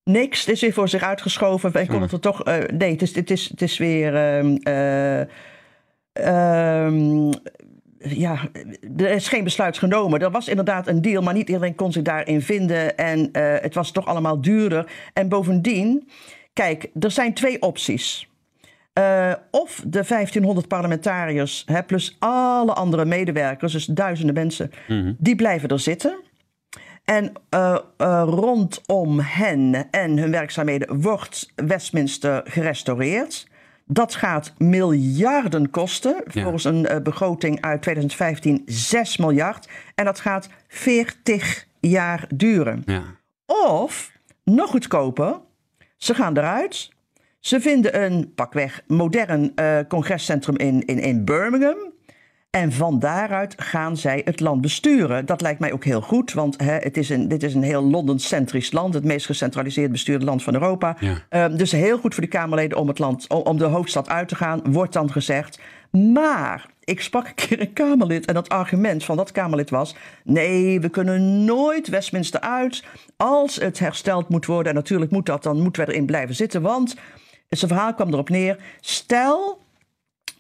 Niks, 0.04 0.40
het 0.40 0.48
is 0.48 0.60
weer 0.60 0.72
voor 0.72 0.88
zich 0.88 1.02
uitgeschoven. 1.02 1.72
Wij 1.72 1.84
konden 1.84 2.02
het 2.02 2.12
er 2.12 2.20
toch. 2.20 2.42
eh, 2.44 2.58
nee, 2.76 2.90
het 2.92 3.02
is, 3.02 3.14
het, 3.14 3.30
is, 3.30 3.48
het 3.48 3.62
is 3.62 3.78
weer. 3.78 4.14
ehm, 4.16 4.56
eh, 4.56 5.20
ehm, 6.12 7.32
ja, 7.98 8.38
er 8.96 9.10
is 9.10 9.28
geen 9.28 9.44
besluit 9.44 9.78
genomen. 9.78 10.20
Er 10.20 10.30
was 10.30 10.48
inderdaad 10.48 10.86
een 10.88 11.02
deal, 11.02 11.22
maar 11.22 11.34
niet 11.34 11.48
iedereen 11.48 11.74
kon 11.74 11.92
zich 11.92 12.02
daarin 12.02 12.42
vinden. 12.42 12.96
En 12.96 13.32
eh, 13.32 13.62
het 13.62 13.74
was 13.74 13.90
toch 13.90 14.06
allemaal 14.06 14.40
duurder. 14.40 14.90
En 15.12 15.28
bovendien, 15.28 16.08
kijk, 16.52 16.88
er 17.00 17.10
zijn 17.10 17.34
twee 17.34 17.62
opties. 17.62 18.28
Eh, 18.94 19.32
of 19.50 19.82
de 19.86 20.04
1500 20.04 20.68
parlementariërs, 20.68 21.62
hè, 21.66 21.82
plus 21.82 22.16
alle 22.18 22.72
andere 22.72 23.04
medewerkers, 23.04 23.72
dus 23.72 23.84
duizenden 23.84 24.34
mensen, 24.34 24.70
die 25.18 25.36
blijven 25.36 25.68
er 25.68 25.80
zitten. 25.80 26.22
En 27.04 27.32
eh, 27.48 27.78
eh, 27.96 28.22
rondom 28.26 29.20
hen 29.20 29.90
en 29.90 30.18
hun 30.18 30.30
werkzaamheden 30.30 31.00
wordt 31.00 31.52
Westminster 31.54 32.42
gerestaureerd. 32.44 33.48
Dat 33.86 34.14
gaat 34.14 34.54
miljarden 34.58 35.70
kosten. 35.70 36.22
Ja. 36.30 36.42
Volgens 36.42 36.64
een 36.64 37.02
begroting 37.02 37.60
uit 37.60 37.82
2015 37.82 38.62
6 38.66 39.16
miljard. 39.16 39.68
En 39.94 40.04
dat 40.04 40.20
gaat 40.20 40.48
40 40.68 41.66
jaar 41.80 42.26
duren. 42.34 42.82
Ja. 42.86 43.02
Of, 43.46 44.12
nog 44.44 44.70
goedkoper, 44.70 45.40
ze 45.96 46.14
gaan 46.14 46.36
eruit. 46.36 46.92
Ze 47.44 47.60
vinden 47.60 48.02
een, 48.02 48.32
pakweg, 48.34 48.82
modern 48.86 49.52
eh, 49.54 49.78
congrescentrum 49.88 50.56
in, 50.56 50.84
in, 50.84 50.98
in 50.98 51.24
Birmingham. 51.24 51.76
En 52.50 52.72
van 52.72 52.98
daaruit 52.98 53.54
gaan 53.56 53.96
zij 53.96 54.22
het 54.24 54.40
land 54.40 54.60
besturen. 54.60 55.26
Dat 55.26 55.40
lijkt 55.40 55.60
mij 55.60 55.72
ook 55.72 55.84
heel 55.84 56.00
goed, 56.00 56.32
want 56.32 56.60
hè, 56.60 56.76
het 56.76 56.96
is 56.96 57.08
een, 57.08 57.28
dit 57.28 57.42
is 57.42 57.54
een 57.54 57.62
heel 57.62 57.82
Londen-centrisch 57.82 58.72
land. 58.72 58.94
Het 58.94 59.04
meest 59.04 59.26
gecentraliseerd 59.26 59.90
bestuurde 59.90 60.24
land 60.24 60.42
van 60.42 60.54
Europa. 60.54 60.96
Ja. 61.00 61.14
Ehm, 61.28 61.56
dus 61.56 61.72
heel 61.72 61.98
goed 61.98 62.14
voor 62.14 62.22
de 62.22 62.28
Kamerleden 62.28 62.78
om, 62.78 62.88
het 62.88 62.98
land, 62.98 63.28
om, 63.28 63.40
om 63.40 63.58
de 63.58 63.64
hoofdstad 63.64 64.08
uit 64.08 64.28
te 64.28 64.36
gaan, 64.36 64.62
wordt 64.72 64.92
dan 64.92 65.12
gezegd. 65.12 65.60
Maar 65.90 66.66
ik 66.84 67.00
sprak 67.00 67.26
een 67.26 67.34
keer 67.34 67.60
een 67.60 67.72
Kamerlid 67.72 68.26
en 68.26 68.34
dat 68.34 68.48
argument 68.48 69.04
van 69.04 69.16
dat 69.16 69.32
Kamerlid 69.32 69.70
was... 69.70 69.96
nee, 70.22 70.80
we 70.80 70.88
kunnen 70.88 71.44
nooit 71.44 71.88
Westminster 71.88 72.40
uit 72.40 72.84
als 73.16 73.56
het 73.56 73.78
hersteld 73.78 74.28
moet 74.28 74.46
worden. 74.46 74.68
En 74.68 74.78
natuurlijk 74.78 75.10
moet 75.10 75.26
dat, 75.26 75.42
dan 75.42 75.62
moeten 75.62 75.84
we 75.84 75.92
erin 75.92 76.06
blijven 76.06 76.34
zitten. 76.34 76.62
Want 76.62 76.96
zijn 77.48 77.70
verhaal 77.70 77.94
kwam 77.94 78.12
erop 78.12 78.28
neer, 78.28 78.56
stel 78.80 79.62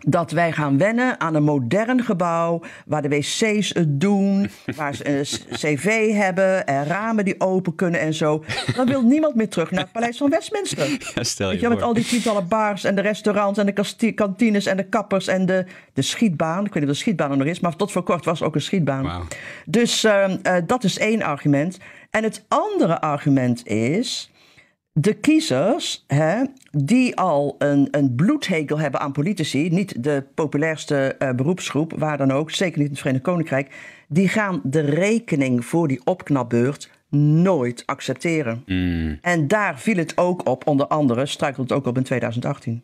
dat 0.06 0.30
wij 0.30 0.52
gaan 0.52 0.78
wennen 0.78 1.20
aan 1.20 1.34
een 1.34 1.42
modern 1.42 2.02
gebouw 2.04 2.60
waar 2.86 3.02
de 3.02 3.08
wc's 3.08 3.74
het 3.74 4.00
doen, 4.00 4.50
waar 4.76 4.94
ze 4.94 5.08
een 5.18 5.26
s- 5.26 5.44
cv 5.50 6.12
hebben 6.12 6.66
en 6.66 6.84
ramen 6.84 7.24
die 7.24 7.40
open 7.40 7.74
kunnen 7.74 8.00
en 8.00 8.14
zo. 8.14 8.44
Dan 8.76 8.86
wil 8.86 9.02
niemand 9.02 9.34
meer 9.34 9.48
terug 9.48 9.70
naar 9.70 9.82
het 9.82 9.92
paleis 9.92 10.16
van 10.16 10.30
Westminster. 10.30 10.88
Ja, 11.14 11.22
stel 11.22 11.50
je 11.52 11.60
je, 11.60 11.68
met 11.68 11.82
al 11.82 11.94
die 11.94 12.04
tientallen 12.04 12.48
bars 12.48 12.84
en 12.84 12.94
de 12.94 13.00
restaurants 13.00 13.58
en 13.58 13.66
de 13.66 14.12
kantines 14.12 14.66
en 14.66 14.76
de 14.76 14.88
kappers 14.88 15.26
en 15.26 15.46
de, 15.46 15.64
de 15.92 16.02
schietbaan. 16.02 16.64
Ik 16.64 16.72
weet 16.72 16.82
niet 16.82 16.90
of 16.90 16.96
de 16.96 17.02
schietbaan 17.02 17.30
er 17.30 17.36
nog 17.36 17.46
is, 17.46 17.60
maar 17.60 17.76
tot 17.76 17.92
voor 17.92 18.02
kort 18.02 18.24
was 18.24 18.40
er 18.40 18.46
ook 18.46 18.54
een 18.54 18.60
schietbaan. 18.60 19.28
Dus 19.66 20.04
ehm, 20.04 20.36
eh, 20.42 20.56
dat 20.66 20.84
is 20.84 20.98
één 20.98 21.22
argument. 21.22 21.78
En 22.10 22.22
het 22.22 22.44
andere 22.48 23.00
argument 23.00 23.66
is. 23.66 24.30
De 24.96 25.14
kiezers, 25.14 26.04
hè, 26.06 26.44
die 26.70 27.16
al 27.16 27.54
een, 27.58 27.88
een 27.90 28.14
bloedhekel 28.14 28.78
hebben 28.78 29.00
aan 29.00 29.12
politici, 29.12 29.68
niet 29.68 30.02
de 30.02 30.24
populairste 30.34 30.96
eh, 30.96 31.30
beroepsgroep, 31.30 31.92
waar 31.98 32.18
dan 32.18 32.30
ook, 32.30 32.50
zeker 32.50 32.78
niet 32.78 32.86
in 32.86 32.92
het 32.92 33.00
Verenigd 33.00 33.24
Koninkrijk, 33.24 33.74
die 34.08 34.28
gaan 34.28 34.60
de 34.62 34.80
rekening 34.80 35.64
voor 35.64 35.88
die 35.88 36.00
opknapbeurt 36.04 36.90
nooit 37.18 37.82
accepteren. 37.86 38.62
Mm. 38.66 39.18
En 39.20 39.48
daar 39.48 39.78
viel 39.78 39.96
het 39.96 40.18
ook 40.18 40.48
op, 40.48 40.66
onder 40.66 40.86
andere 40.86 41.26
struikelde 41.26 41.68
het 41.68 41.78
ook 41.78 41.86
op 41.86 41.96
in 41.96 42.02
2018. 42.02 42.82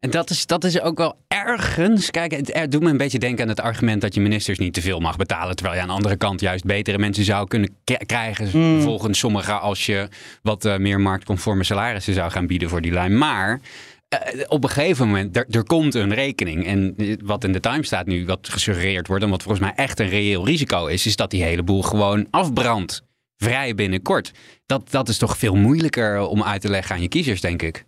En 0.00 0.10
dat 0.10 0.30
is, 0.30 0.46
dat 0.46 0.64
is 0.64 0.80
ook 0.80 0.98
wel 0.98 1.16
ergens. 1.28 2.10
Kijk, 2.10 2.32
het, 2.32 2.70
doet 2.72 2.82
me 2.82 2.90
een 2.90 2.96
beetje 2.96 3.18
denken 3.18 3.42
aan 3.42 3.48
het 3.48 3.60
argument 3.60 4.00
dat 4.00 4.14
je 4.14 4.20
ministers 4.20 4.58
niet 4.58 4.74
te 4.74 4.80
veel 4.80 5.00
mag 5.00 5.16
betalen. 5.16 5.56
Terwijl 5.56 5.76
je 5.76 5.82
aan 5.82 5.88
de 5.88 5.94
andere 5.94 6.16
kant 6.16 6.40
juist 6.40 6.64
betere 6.64 6.98
mensen 6.98 7.24
zou 7.24 7.48
kunnen 7.48 7.76
krijgen. 8.06 8.48
Mm. 8.52 8.80
Volgens 8.80 9.18
sommigen, 9.18 9.60
als 9.60 9.86
je 9.86 10.08
wat 10.42 10.64
eh, 10.64 10.76
meer 10.76 11.00
marktconforme 11.00 11.64
salarissen 11.64 12.14
zou 12.14 12.30
gaan 12.30 12.46
bieden 12.46 12.68
voor 12.68 12.80
die 12.80 12.92
lijn. 12.92 13.18
Maar. 13.18 13.60
eh, 14.08 14.18
op 14.48 14.64
een 14.64 14.70
gegeven 14.70 15.06
moment, 15.06 15.36
er, 15.36 15.46
er 15.50 15.64
komt 15.64 15.94
een 15.94 16.14
rekening. 16.14 16.66
En 16.66 16.94
eh, 16.96 17.16
wat 17.24 17.44
in 17.44 17.52
de 17.52 17.60
Times 17.60 17.86
staat 17.86 18.06
nu, 18.06 18.26
wat 18.26 18.48
gesuggereerd 18.48 19.06
wordt, 19.06 19.24
en 19.24 19.30
wat 19.30 19.42
volgens 19.42 19.64
mij 19.64 19.74
echt 19.74 20.00
een 20.00 20.08
reëel 20.08 20.46
risico 20.46 20.86
is, 20.86 21.06
is 21.06 21.16
dat 21.16 21.30
die 21.30 21.42
hele 21.42 21.62
boel 21.62 21.82
gewoon 21.82 22.26
afbrandt. 22.30 23.02
Vrij 23.36 23.74
binnenkort. 23.74 24.32
Dat, 24.66 24.90
dat 24.90 25.08
is 25.08 25.18
toch 25.18 25.38
veel 25.38 25.54
moeilijker 25.54 26.20
om 26.20 26.42
uit 26.42 26.60
te 26.60 26.70
leggen 26.70 26.94
aan 26.94 27.02
je 27.02 27.08
kiezers, 27.08 27.40
denk 27.40 27.62
ik. 27.62 27.84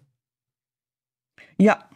Ja, 1.56 1.87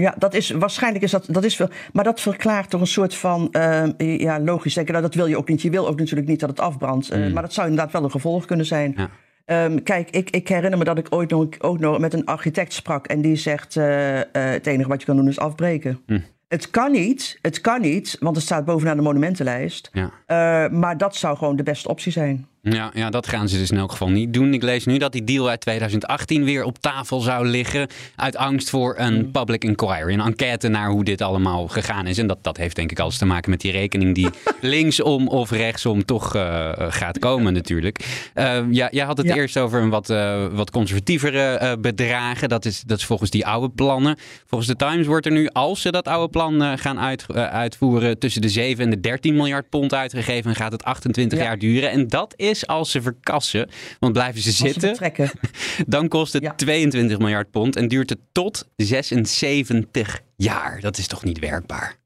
ja, 0.00 0.14
dat 0.18 0.34
is 0.34 0.50
waarschijnlijk 0.50 1.04
is 1.04 1.10
dat, 1.10 1.26
dat 1.30 1.44
is 1.44 1.56
veel. 1.56 1.68
Maar 1.92 2.04
dat 2.04 2.20
verklaart 2.20 2.70
toch 2.70 2.80
een 2.80 2.86
soort 2.86 3.14
van 3.14 3.52
eh, 3.52 4.18
ja, 4.18 4.40
logisch 4.40 4.74
denken. 4.74 4.92
Nou, 4.92 5.06
dat 5.06 5.14
wil 5.14 5.26
je 5.26 5.36
ook 5.36 5.48
niet. 5.48 5.62
Je 5.62 5.70
wil 5.70 5.88
ook 5.88 5.98
natuurlijk 5.98 6.28
niet 6.28 6.40
dat 6.40 6.48
het 6.48 6.60
afbrandt. 6.60 7.10
Eh, 7.10 7.32
Maar 7.32 7.42
dat 7.42 7.52
zou 7.52 7.68
inderdaad 7.68 7.92
wel 7.92 8.04
een 8.04 8.10
gevolg 8.10 8.44
kunnen 8.44 8.66
zijn. 8.66 8.94
Ja. 8.96 9.10
Ehm, 9.44 9.82
kijk, 9.82 10.10
ik, 10.10 10.30
ik 10.30 10.48
herinner 10.48 10.78
me 10.78 10.84
dat 10.84 10.98
ik 10.98 11.06
ooit 11.10 11.30
nog, 11.30 11.46
ook 11.58 11.78
nog 11.78 11.98
met 11.98 12.14
een 12.14 12.24
architect 12.24 12.72
sprak. 12.72 13.06
En 13.06 13.20
die 13.20 13.36
zegt: 13.36 13.76
eh, 13.76 14.20
het 14.32 14.66
enige 14.66 14.88
wat 14.88 15.00
je 15.00 15.06
kan 15.06 15.16
doen 15.16 15.28
is 15.28 15.38
afbreken. 15.38 16.00
Het 16.48 16.70
kan 16.70 16.92
niet, 16.92 17.38
het 17.42 17.60
kan 17.60 17.80
niet, 17.80 18.16
want 18.20 18.36
het 18.36 18.44
staat 18.44 18.64
bovenaan 18.64 18.96
de 18.96 19.02
monumentenlijst. 19.02 19.90
Ja. 19.92 20.68
Maar 20.68 20.96
dat 20.96 21.16
zou 21.16 21.36
gewoon 21.36 21.56
de 21.56 21.62
beste 21.62 21.88
optie 21.88 22.12
zijn. 22.12 22.47
Ja, 22.62 22.90
ja, 22.94 23.10
dat 23.10 23.28
gaan 23.28 23.48
ze 23.48 23.58
dus 23.58 23.70
in 23.70 23.76
elk 23.78 23.90
geval 23.90 24.08
niet 24.10 24.32
doen. 24.32 24.54
Ik 24.54 24.62
lees 24.62 24.84
nu 24.84 24.98
dat 24.98 25.12
die 25.12 25.24
deal 25.24 25.48
uit 25.48 25.60
2018 25.60 26.44
weer 26.44 26.64
op 26.64 26.78
tafel 26.78 27.20
zou 27.20 27.46
liggen. 27.46 27.88
Uit 28.16 28.36
angst 28.36 28.70
voor 28.70 28.94
een 28.98 29.30
public 29.30 29.64
inquiry. 29.64 30.12
Een 30.12 30.20
enquête 30.20 30.68
naar 30.68 30.88
hoe 30.90 31.04
dit 31.04 31.20
allemaal 31.22 31.68
gegaan 31.68 32.06
is. 32.06 32.18
En 32.18 32.26
dat, 32.26 32.38
dat 32.42 32.56
heeft 32.56 32.76
denk 32.76 32.90
ik 32.90 32.98
alles 32.98 33.18
te 33.18 33.24
maken 33.26 33.50
met 33.50 33.60
die 33.60 33.72
rekening 33.72 34.14
die 34.14 34.28
linksom 34.60 35.28
of 35.28 35.50
rechtsom 35.50 36.04
toch 36.04 36.34
eh, 36.34 36.70
gaat 36.76 37.18
komen 37.18 37.52
natuurlijk. 37.52 38.28
Eh, 38.34 38.58
ja, 38.70 38.88
jij 38.90 39.04
had 39.04 39.16
het 39.16 39.26
Ja. 39.26 39.34
eerst 39.34 39.58
over 39.58 39.82
een 39.82 39.90
wat, 39.90 40.10
eh, 40.10 40.46
wat 40.52 40.70
conservatievere 40.70 41.76
bedragen. 41.80 42.48
Dat 42.48 42.64
is, 42.64 42.82
dat 42.86 42.98
is 42.98 43.04
volgens 43.04 43.30
die 43.30 43.46
oude 43.46 43.68
plannen. 43.74 44.16
Volgens 44.46 44.70
de 44.70 44.76
Times 44.76 45.06
wordt 45.06 45.26
er 45.26 45.32
nu, 45.32 45.48
als 45.48 45.80
ze 45.82 45.90
dat 45.90 46.08
oude 46.08 46.28
plan 46.30 46.78
gaan 46.78 46.98
uit, 47.00 47.26
uitvoeren... 47.34 48.18
tussen 48.18 48.42
de 48.42 48.48
7 48.48 48.84
en 48.84 48.90
de 48.90 49.00
13 49.00 49.34
miljard 49.34 49.68
pond 49.68 49.94
uitgegeven. 49.94 50.50
En 50.50 50.56
gaat 50.56 50.72
het 50.72 50.84
28 50.84 51.38
Ja. 51.38 51.44
jaar 51.44 51.58
duren. 51.58 51.90
En 51.90 52.08
dat 52.08 52.34
is 52.36 52.47
als 52.66 52.90
ze 52.90 53.02
verkassen. 53.02 53.70
Want 53.98 54.12
blijven 54.12 54.40
ze 54.40 54.48
Als 54.48 54.72
zitten, 54.72 55.30
dan 55.86 56.08
kost 56.08 56.32
het 56.32 56.42
Ja. 56.42 56.54
22 56.54 57.18
miljard 57.18 57.50
pond. 57.50 57.76
En 57.76 57.88
duurt 57.88 58.10
het 58.10 58.18
tot 58.32 58.68
76 58.76 60.20
jaar. 60.36 60.80
Dat 60.80 60.98
is 60.98 61.06
toch 61.06 61.24
niet 61.24 61.38
werkbaar? 61.38 61.96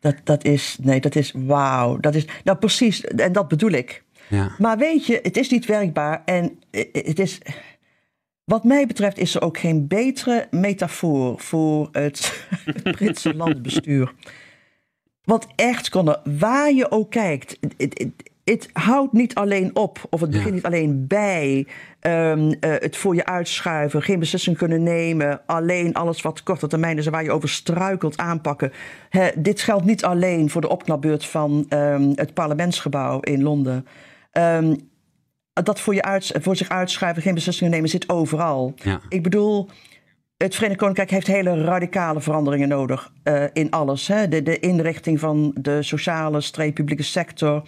Dat, 0.00 0.16
dat 0.24 0.44
is, 0.44 0.76
nee, 0.82 1.00
dat 1.00 1.14
is 1.14 1.32
wauw. 1.34 1.96
Dat 1.96 2.14
is, 2.14 2.24
nou 2.44 2.58
precies, 2.58 3.04
en 3.04 3.32
dat 3.32 3.48
bedoel 3.48 3.70
ik. 3.70 4.04
Ja. 4.28 4.54
Maar 4.58 4.78
weet 4.78 5.06
je, 5.06 5.18
het 5.22 5.36
is 5.36 5.50
niet 5.50 5.66
werkbaar 5.66 6.22
en 6.24 6.58
eh, 6.70 6.84
het 6.92 7.18
is. 7.18 7.38
Wat 8.44 8.64
mij 8.64 8.86
betreft 8.86 9.18
is 9.18 9.34
er 9.34 9.42
ook 9.42 9.58
geen 9.58 9.86
betere 9.86 10.46
metafoor 10.50 11.40
voor 11.40 11.88
het, 11.92 12.46
het 12.64 12.82
Britse 12.82 13.34
landbestuur. 13.44 14.12
Want 15.22 15.46
echt, 15.56 15.88
Conor, 15.88 16.20
waar 16.24 16.72
je 16.72 16.90
ook 16.90 17.10
kijkt, 17.10 17.58
het, 18.52 18.68
houdt 18.72 19.12
niet 19.12 19.34
alleen 19.34 19.76
op, 19.76 20.06
of 20.10 20.20
het 20.20 20.30
begint 20.30 20.48
Ja. 20.48 20.54
niet 20.54 20.64
alleen 20.64 21.06
bij 21.06 21.66
ehm, 22.00 22.54
eh, 22.60 22.70
het 22.70 22.96
voor 22.96 23.14
je 23.14 23.24
uitschuiven, 23.24 24.02
geen 24.02 24.18
beslissing 24.18 24.56
kunnen 24.56 24.82
nemen, 24.82 25.40
alleen 25.46 25.94
alles 25.94 26.22
wat 26.22 26.42
korte 26.42 26.66
termijn 26.66 26.98
is 26.98 27.06
en 27.06 27.12
waar 27.12 27.24
je 27.24 27.32
over 27.32 27.48
struikelt 27.48 28.16
aanpakken. 28.16 28.72
Dit 29.34 29.60
geldt 29.60 29.84
niet 29.84 30.04
alleen 30.04 30.50
voor 30.50 30.60
de 30.60 30.68
opknapbeurt 30.68 31.24
van 31.24 31.66
ehm, 31.68 32.12
het 32.14 32.34
parlementsgebouw 32.34 33.20
in 33.20 33.42
Londen. 33.42 33.86
Ehm, 34.32 34.74
dat 35.52 35.80
voor, 35.80 35.94
je 35.94 36.02
uit, 36.02 36.32
voor 36.40 36.56
zich 36.56 36.68
uitschuiven, 36.68 37.22
geen 37.22 37.34
beslissingen 37.34 37.72
nemen, 37.72 37.88
zit 37.88 38.08
overal. 38.08 38.74
Ja. 38.82 39.00
Ik 39.08 39.22
bedoel, 39.22 39.68
het 40.36 40.54
Verenigd 40.54 40.78
Koninkrijk 40.80 41.10
heeft 41.10 41.26
hele 41.26 41.62
radicale 41.64 42.20
veranderingen 42.20 42.68
nodig 42.68 43.12
eh, 43.22 43.44
in 43.52 43.70
alles. 43.70 44.08
Hè? 44.08 44.28
De, 44.28 44.42
de 44.42 44.58
inrichting 44.58 45.20
van 45.20 45.54
de 45.60 45.82
sociale, 45.82 46.40
streep-publieke 46.40 47.02
sector. 47.02 47.62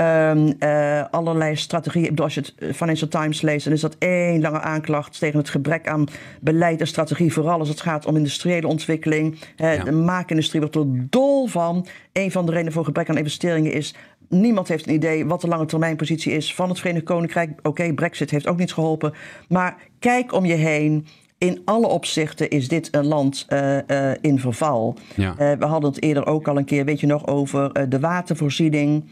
Ehm, 0.00 0.52
eh, 0.58 1.04
allerlei 1.10 1.56
strategieën. 1.56 2.04
Ik 2.04 2.10
bedoel, 2.10 2.24
als 2.24 2.34
je 2.34 2.40
het 2.40 2.54
eh, 2.58 2.72
Financial 2.72 3.08
Times 3.08 3.40
leest, 3.40 3.64
dan 3.64 3.72
is 3.72 3.80
dat 3.80 3.96
één 3.98 4.40
lange 4.40 4.60
aanklacht 4.60 5.18
tegen 5.18 5.38
het 5.38 5.48
gebrek 5.48 5.88
aan 5.88 6.06
beleid 6.40 6.80
en 6.80 6.86
strategie. 6.86 7.32
Vooral 7.32 7.58
als 7.58 7.68
het 7.68 7.80
gaat 7.80 8.06
om 8.06 8.16
industriële 8.16 8.66
ontwikkeling. 8.66 9.38
Ja. 9.56 9.84
De 9.84 9.92
maakindustrie 9.92 10.60
wordt 10.60 10.76
er 10.76 10.84
dol 11.10 11.46
van. 11.46 11.86
Een 12.12 12.30
van 12.30 12.46
de 12.46 12.52
redenen 12.52 12.72
voor 12.72 12.84
gebrek 12.84 13.08
aan 13.08 13.16
investeringen 13.16 13.72
is. 13.72 13.94
Niemand 14.28 14.68
heeft 14.68 14.86
een 14.86 14.94
idee 14.94 15.26
wat 15.26 15.40
de 15.40 15.48
lange 15.48 15.66
termijn 15.66 15.96
positie 15.96 16.32
is 16.32 16.54
van 16.54 16.68
het 16.68 16.78
Verenigd 16.78 17.04
Koninkrijk. 17.04 17.50
Oké, 17.62 17.94
Brexit 17.94 18.30
heeft 18.30 18.46
ook 18.46 18.58
niet 18.58 18.72
geholpen. 18.72 19.12
Maar 19.48 19.76
kijk 19.98 20.32
om 20.32 20.44
je 20.44 20.54
heen. 20.54 21.06
In 21.38 21.62
alle 21.64 21.86
opzichten 21.86 22.50
is 22.50 22.68
dit 22.68 22.88
een 22.90 23.06
land 23.06 23.44
eh, 23.48 24.12
in 24.20 24.38
verval. 24.38 24.96
Ja. 25.16 25.34
We 25.58 25.66
hadden 25.66 25.90
het 25.90 26.02
eerder 26.02 26.26
ook 26.26 26.48
al 26.48 26.56
een 26.56 26.64
keer, 26.64 26.84
weet 26.84 27.00
je 27.00 27.06
nog, 27.06 27.26
over 27.26 27.88
de 27.88 28.00
watervoorziening. 28.00 29.04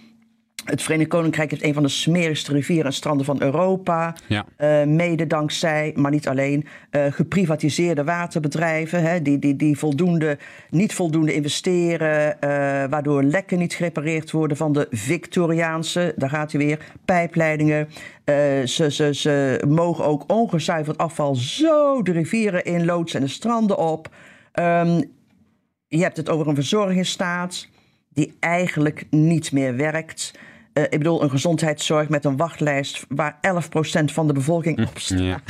Het 0.71 0.83
Verenigd 0.83 1.09
Koninkrijk 1.09 1.51
heeft 1.51 1.63
een 1.63 1.75
van 1.75 1.83
de 1.83 1.89
smerigste 1.89 2.53
rivieren 2.53 2.87
en 2.87 2.93
stranden 2.93 3.27
van 3.27 3.43
Europa. 3.43 4.15
Ja. 4.27 4.45
Eh, 4.57 4.85
mede 4.85 5.27
dankzij, 5.27 5.93
maar 5.95 6.11
niet 6.11 6.29
alleen, 6.29 6.67
eh, 6.91 7.05
geprivatiseerde 7.13 8.05
waterbedrijven. 8.05 9.03
Hè, 9.03 9.23
die, 9.23 9.39
die, 9.39 9.57
die 9.57 9.79
voldoende, 9.79 10.39
niet 10.71 10.95
voldoende 10.95 11.35
investeren. 11.35 12.41
eh, 12.41 12.49
waardoor 12.91 13.23
lekken 13.23 13.59
niet 13.59 13.75
gerepareerd 13.75 14.31
worden 14.31 14.57
van 14.57 14.73
de 14.73 14.87
Victoriaanse, 14.91 16.13
daar 16.17 16.31
gaat 16.31 16.53
hij 16.53 16.61
weer, 16.61 16.79
pijpleidingen. 17.05 17.89
Ze, 18.65 18.87
ze, 18.91 19.15
ze 19.15 19.65
mogen 19.69 20.05
ook 20.05 20.25
ongezuiverd 20.27 20.99
afval 20.99 21.35
zo 21.35 22.03
de 22.03 22.13
rivieren 22.13 22.65
inloodsen 22.65 23.21
en 23.21 23.27
de 23.27 23.33
stranden 23.33 23.79
op. 23.79 24.09
Ehm, 24.53 25.03
je 25.87 26.03
hebt 26.03 26.17
het 26.17 26.29
over 26.29 26.49
een 26.49 26.55
verzorgingsstaat 26.55 27.69
die 28.09 28.37
eigenlijk 28.41 29.07
niet 29.11 29.53
meer 29.53 29.77
werkt. 29.77 30.33
Eh, 30.79 30.85
ik 30.85 30.99
bedoel, 30.99 31.23
een 31.23 31.31
gezondheidszorg 31.31 32.09
met 32.09 32.25
een 32.25 32.37
wachtlijst 32.37 33.05
waar 33.09 33.39
11% 33.41 34.13
van 34.13 34.27
de 34.27 34.33
bevolking 34.33 34.87
op 34.89 34.99
staat. 34.99 35.19
Ja. 35.21 35.41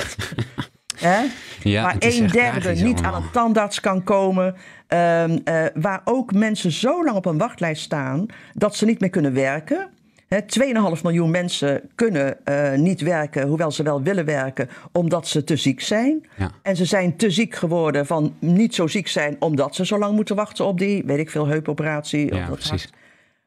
Hè? 0.99 1.21
Ja, 1.63 1.83
waar 1.83 1.97
een 1.99 2.27
derde 2.27 2.71
niet 2.71 3.03
aan 3.03 3.15
een 3.15 3.31
tandarts 3.33 3.81
kan 3.81 4.05
komen. 4.05 4.55
Ehm, 4.87 5.39
eh, 5.45 5.65
waar 5.75 6.01
ook 6.05 6.33
mensen 6.33 6.73
zo 6.73 7.05
lang 7.05 7.17
op 7.17 7.27
een 7.27 7.39
wachtlijst 7.39 7.83
staan 7.83 8.27
dat 8.55 8.77
ze 8.77 8.85
niet 8.85 9.01
meer 9.01 9.11
kunnen 9.11 9.35
werken. 9.35 9.89
Hè, 10.29 10.43
2,5 10.43 11.03
miljoen 11.03 11.31
mensen 11.31 11.83
kunnen 11.95 12.45
eh, 12.45 12.73
niet 12.73 13.01
werken, 13.01 13.49
hoewel 13.49 13.71
ze 13.71 13.83
wel 13.83 14.03
willen 14.03 14.25
werken, 14.25 14.69
omdat 14.93 15.29
ze 15.29 15.45
te 15.45 15.57
ziek 15.57 15.81
zijn. 15.81 16.27
Ja. 16.37 16.51
En 16.63 16.77
ze 16.77 16.85
zijn 16.85 17.17
te 17.17 17.31
ziek 17.31 17.55
geworden 17.55 18.07
van 18.07 18.35
niet 18.39 18.75
zo 18.75 18.87
ziek 18.87 19.09
zijn, 19.09 19.37
omdat 19.39 19.75
ze 19.75 19.87
zo 19.87 19.99
lang 19.99 20.15
moeten 20.15 20.37
wachten 20.37 20.65
op 20.65 20.79
die, 20.79 21.03
weet 21.07 21.19
ik 21.19 21.31
veel, 21.31 21.47
heupoperatie. 21.47 22.33
of 22.33 22.39
Ja, 22.39 22.47
dat 22.47 22.55
precies. 22.55 22.71
hart. 22.71 22.93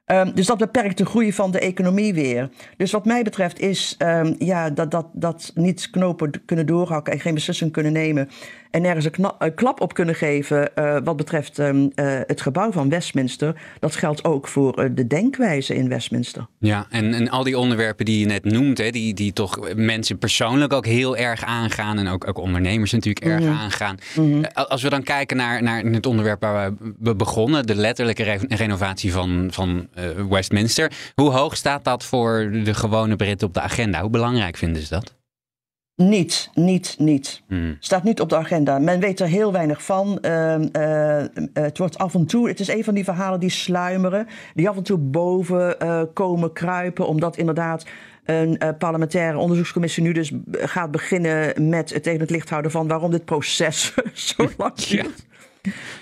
Ehm, 0.06 0.34
dus 0.34 0.46
dat 0.46 0.58
beperkt 0.58 0.98
de 0.98 1.06
groei 1.06 1.34
van 1.34 1.52
de 1.52 1.60
economie 1.60 2.14
weer. 2.14 2.50
Dus 2.78 2.92
wat 2.92 3.06
mij 3.06 3.24
betreft 3.24 3.60
is 3.60 3.96
ehm, 3.98 4.34
ja, 4.38 4.70
dat, 4.70 4.92
dat, 4.92 5.08
dat 5.14 5.52
niet 5.56 5.90
knopen 5.90 6.46
kunnen 6.46 6.66
doorhakken 6.66 7.14
en 7.14 7.20
geen 7.20 7.34
beslissing 7.34 7.72
kunnen 7.72 7.94
nemen. 7.94 8.30
En 8.72 8.86
ergens 8.86 9.08
een, 9.40 9.54
klap 9.56 9.82
op 9.82 9.94
kunnen 9.94 10.16
geven 10.16 10.76
eh, 10.76 10.98
wat 11.04 11.16
betreft 11.16 11.60
ehm, 11.60 11.88
eh, 11.96 12.20
het 12.28 12.42
gebouw 12.42 12.72
van 12.72 12.90
Westminster. 12.90 13.62
Dat 13.80 13.96
geldt 13.96 14.24
ook 14.24 14.48
voor 14.48 14.74
eh, 14.74 14.90
de 14.92 15.08
denkwijze 15.08 15.76
in 15.76 15.90
Westminster. 15.90 16.48
Ja, 16.60 16.86
en, 16.90 17.14
en 17.14 17.30
al 17.30 17.44
die 17.44 17.58
onderwerpen 17.58 18.06
die 18.06 18.20
je 18.20 18.26
net 18.26 18.44
noemt, 18.44 18.78
hè, 18.78 18.90
die, 18.90 19.14
die 19.14 19.34
toch 19.34 19.74
mensen 19.76 20.18
persoonlijk 20.18 20.74
ook 20.74 20.86
heel 20.86 21.18
erg 21.18 21.44
aangaan. 21.46 21.98
En 21.98 22.08
ook, 22.08 22.28
ook 22.28 22.38
ondernemers 22.38 22.92
natuurlijk 22.92 23.26
erg 23.26 23.46
aangaan. 23.46 23.98
Eh, 24.16 24.66
Als 24.66 24.82
we 24.84 24.90
dan 24.90 25.04
kijken 25.04 25.38
naar, 25.38 25.64
naar 25.64 25.84
het 25.84 26.06
onderwerp 26.06 26.42
waar 26.42 26.74
we 27.00 27.16
begonnen, 27.16 27.66
de 27.66 27.76
letterlijke 27.76 28.24
re- 28.24 28.46
renovatie 28.48 29.12
van, 29.12 29.48
van 29.52 29.88
Westminster. 30.30 30.92
Hoe 31.16 31.32
hoog 31.32 31.58
staat 31.58 31.84
dat 31.84 32.04
voor 32.06 32.50
de 32.64 32.74
gewone 32.74 33.16
Britten 33.16 33.48
op 33.48 33.54
de 33.54 33.62
agenda? 33.62 34.02
Hoe 34.02 34.10
belangrijk 34.10 34.58
vinden 34.58 34.82
ze 34.82 34.90
dat? 34.90 35.20
Niet, 36.10 36.50
niet, 36.54 36.96
niet. 37.00 37.42
Hmm. 37.48 37.78
Staat 37.80 38.04
niet 38.04 38.22
op 38.22 38.30
de 38.30 38.36
agenda. 38.36 38.80
Men 38.80 39.00
weet 39.00 39.20
er 39.20 39.28
heel 39.28 39.52
weinig 39.52 39.84
van. 39.84 40.20
Ehm, 40.20 40.68
eh, 40.72 41.24
het 41.54 41.78
wordt 41.78 41.98
af 41.98 42.14
en 42.14 42.26
toe, 42.26 42.48
het 42.48 42.60
is 42.60 42.68
een 42.68 42.84
van 42.84 42.94
die 42.94 43.04
verhalen 43.04 43.40
die 43.40 43.50
sluimeren, 43.50 44.28
die 44.54 44.70
af 44.70 44.78
en 44.78 44.84
toe 44.84 44.98
boven 44.98 45.80
eh, 45.80 46.02
komen 46.14 46.54
kruipen, 46.54 47.08
omdat 47.08 47.38
inderdaad 47.38 47.86
een 48.26 48.58
eh, 48.58 48.70
parlementaire 48.78 49.38
onderzoekscommissie 49.38 50.04
nu 50.04 50.12
dus 50.12 50.32
gaat 50.52 50.92
beginnen 50.92 51.70
met 51.70 51.94
het 51.94 52.04
tegen 52.04 52.20
het 52.20 52.30
licht 52.30 52.50
houden 52.50 52.72
van 52.72 52.88
waarom 52.88 53.12
dit 53.12 53.26
proces 53.26 53.94
zo 54.36 54.50
lang 54.58 54.74
duurt. 54.74 55.26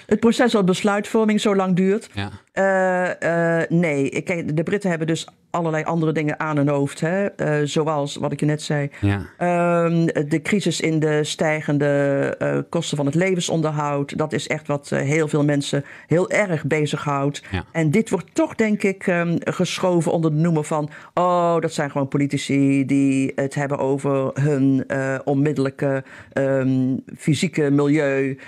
Het 0.06 0.20
proces 0.20 0.52
van 0.52 0.66
besluitvorming 0.66 1.42
zo 1.42 1.56
lang 1.56 1.76
duurt. 1.76 2.10
Ja. 2.14 2.32
Uh, 2.54 3.62
nee, 3.70 4.10
ik, 4.10 4.56
de 4.58 4.64
Britten 4.64 4.90
hebben 4.90 5.08
dus 5.08 5.28
allerlei 5.52 5.84
andere 5.84 6.12
dingen 6.12 6.40
aan 6.40 6.58
hun 6.58 6.68
hoofd. 6.68 7.00
Hè? 7.00 7.28
Uh, 7.38 7.68
zoals 7.68 8.16
wat 8.16 8.32
ik 8.32 8.40
je 8.40 8.46
net 8.46 8.62
zei. 8.62 8.90
Ja. 9.02 9.18
Uh, 9.18 10.08
de 10.28 10.42
crisis 10.44 10.82
in 10.82 11.00
de 11.00 11.24
stijgende 11.24 12.66
kosten 12.70 12.98
van 12.98 13.06
het 13.06 13.16
levensonderhoud. 13.16 14.18
Dat 14.18 14.34
is 14.34 14.48
echt 14.48 14.68
wat 14.68 14.90
heel 14.90 15.28
veel 15.28 15.44
mensen 15.44 15.86
heel 16.08 16.30
erg 16.30 16.66
bezighoudt. 16.66 17.44
Ja. 17.52 17.66
En 17.72 17.92
dit 17.92 18.10
wordt 18.10 18.36
toch, 18.36 18.56
denk 18.56 18.84
ik, 18.84 19.08
um, 19.08 19.38
geschoven 19.40 20.12
onder 20.12 20.32
de 20.32 20.38
noemer 20.38 20.64
van. 20.64 20.90
Oh, 21.14 21.60
dat 21.60 21.74
zijn 21.74 21.92
gewoon 21.92 22.08
politici 22.08 22.86
die 22.86 23.32
het 23.36 23.56
hebben 23.56 23.78
over 23.78 24.32
hun 24.34 24.86
onmiddellijke 25.24 26.04
um, 26.34 27.04
fysieke 27.18 27.72
milieu. 27.72 28.40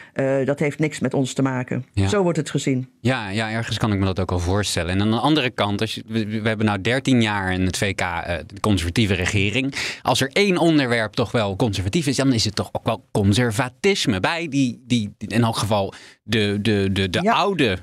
dat 0.46 0.60
heeft 0.60 0.80
niks 0.80 1.00
met 1.00 1.14
ons 1.14 1.34
te 1.34 1.42
maken. 1.42 1.86
Ja. 1.94 2.08
Zo 2.08 2.24
wordt 2.24 2.38
het 2.38 2.50
gezien. 2.50 2.90
Ja, 3.00 3.30
ja, 3.30 3.52
ergens 3.52 3.78
kan 3.78 3.91
ik 3.94 4.00
me 4.00 4.06
dat 4.06 4.20
ook 4.20 4.30
wel 4.30 4.40
voorstellen. 4.40 4.90
En 4.92 5.02
aan 5.02 5.12
de 5.12 5.18
andere 5.20 5.50
kant, 5.50 5.82
als 5.82 5.96
je, 5.96 6.04
we, 6.08 6.26
we 6.42 6.48
hebben 6.48 6.66
nou 6.66 6.82
13 6.82 7.22
jaar 7.22 7.54
in 7.54 7.66
het 7.66 7.78
VK 7.78 8.02
uh, 8.02 8.28
de 8.48 8.60
conservatieve 8.60 9.14
regering. 9.14 9.76
Als 10.02 10.22
er 10.22 10.30
één 10.34 10.58
onderwerp 10.58 11.14
toch 11.14 11.32
wel 11.32 11.56
conservatief 11.56 12.08
is, 12.08 12.16
dan 12.16 12.34
is 12.34 12.46
het 12.46 12.56
toch 12.56 12.70
ook 12.72 12.86
wel 12.86 13.06
conservatisme 13.12 14.20
bij 14.20 14.48
die, 14.48 14.84
die 14.88 15.14
in 15.18 15.44
elk 15.44 15.58
geval 15.58 15.94
de, 16.24 16.58
de, 16.62 16.90
de, 16.92 17.10
de 17.10 17.20
Ja. 17.22 17.34
oude 17.34 17.78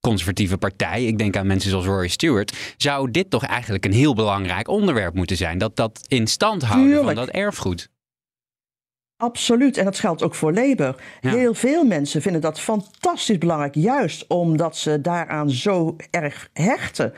conservatieve 0.00 0.56
partij, 0.58 1.04
ik 1.04 1.18
denk 1.18 1.36
aan 1.36 1.46
mensen 1.46 1.70
zoals 1.70 1.84
Rory 1.86 2.08
Stewart, 2.08 2.52
zou 2.76 3.10
dit 3.10 3.30
toch 3.30 3.44
eigenlijk 3.44 3.84
een 3.84 3.92
heel 3.92 4.14
belangrijk 4.14 4.68
onderwerp 4.68 5.14
moeten 5.14 5.36
zijn. 5.36 5.58
Dat 5.58 5.76
dat 5.76 6.00
in 6.08 6.26
stand 6.26 6.62
houden 6.62 7.04
van 7.04 7.14
dat 7.14 7.28
erfgoed. 7.28 7.88
Absoluut, 9.24 9.76
en 9.76 9.84
dat 9.84 9.98
geldt 9.98 10.22
ook 10.22 10.34
voor 10.34 10.52
Labour. 10.52 10.94
Ja. 11.20 11.30
Heel 11.30 11.54
veel 11.54 11.84
mensen 11.84 12.22
vinden 12.22 12.40
dat 12.40 12.60
fantastisch 12.60 13.38
belangrijk, 13.38 13.74
juist 13.74 14.26
omdat 14.26 14.76
ze 14.76 15.00
daaraan 15.00 15.50
zo 15.50 15.96
erg 16.10 16.48
hechten. 16.52 17.12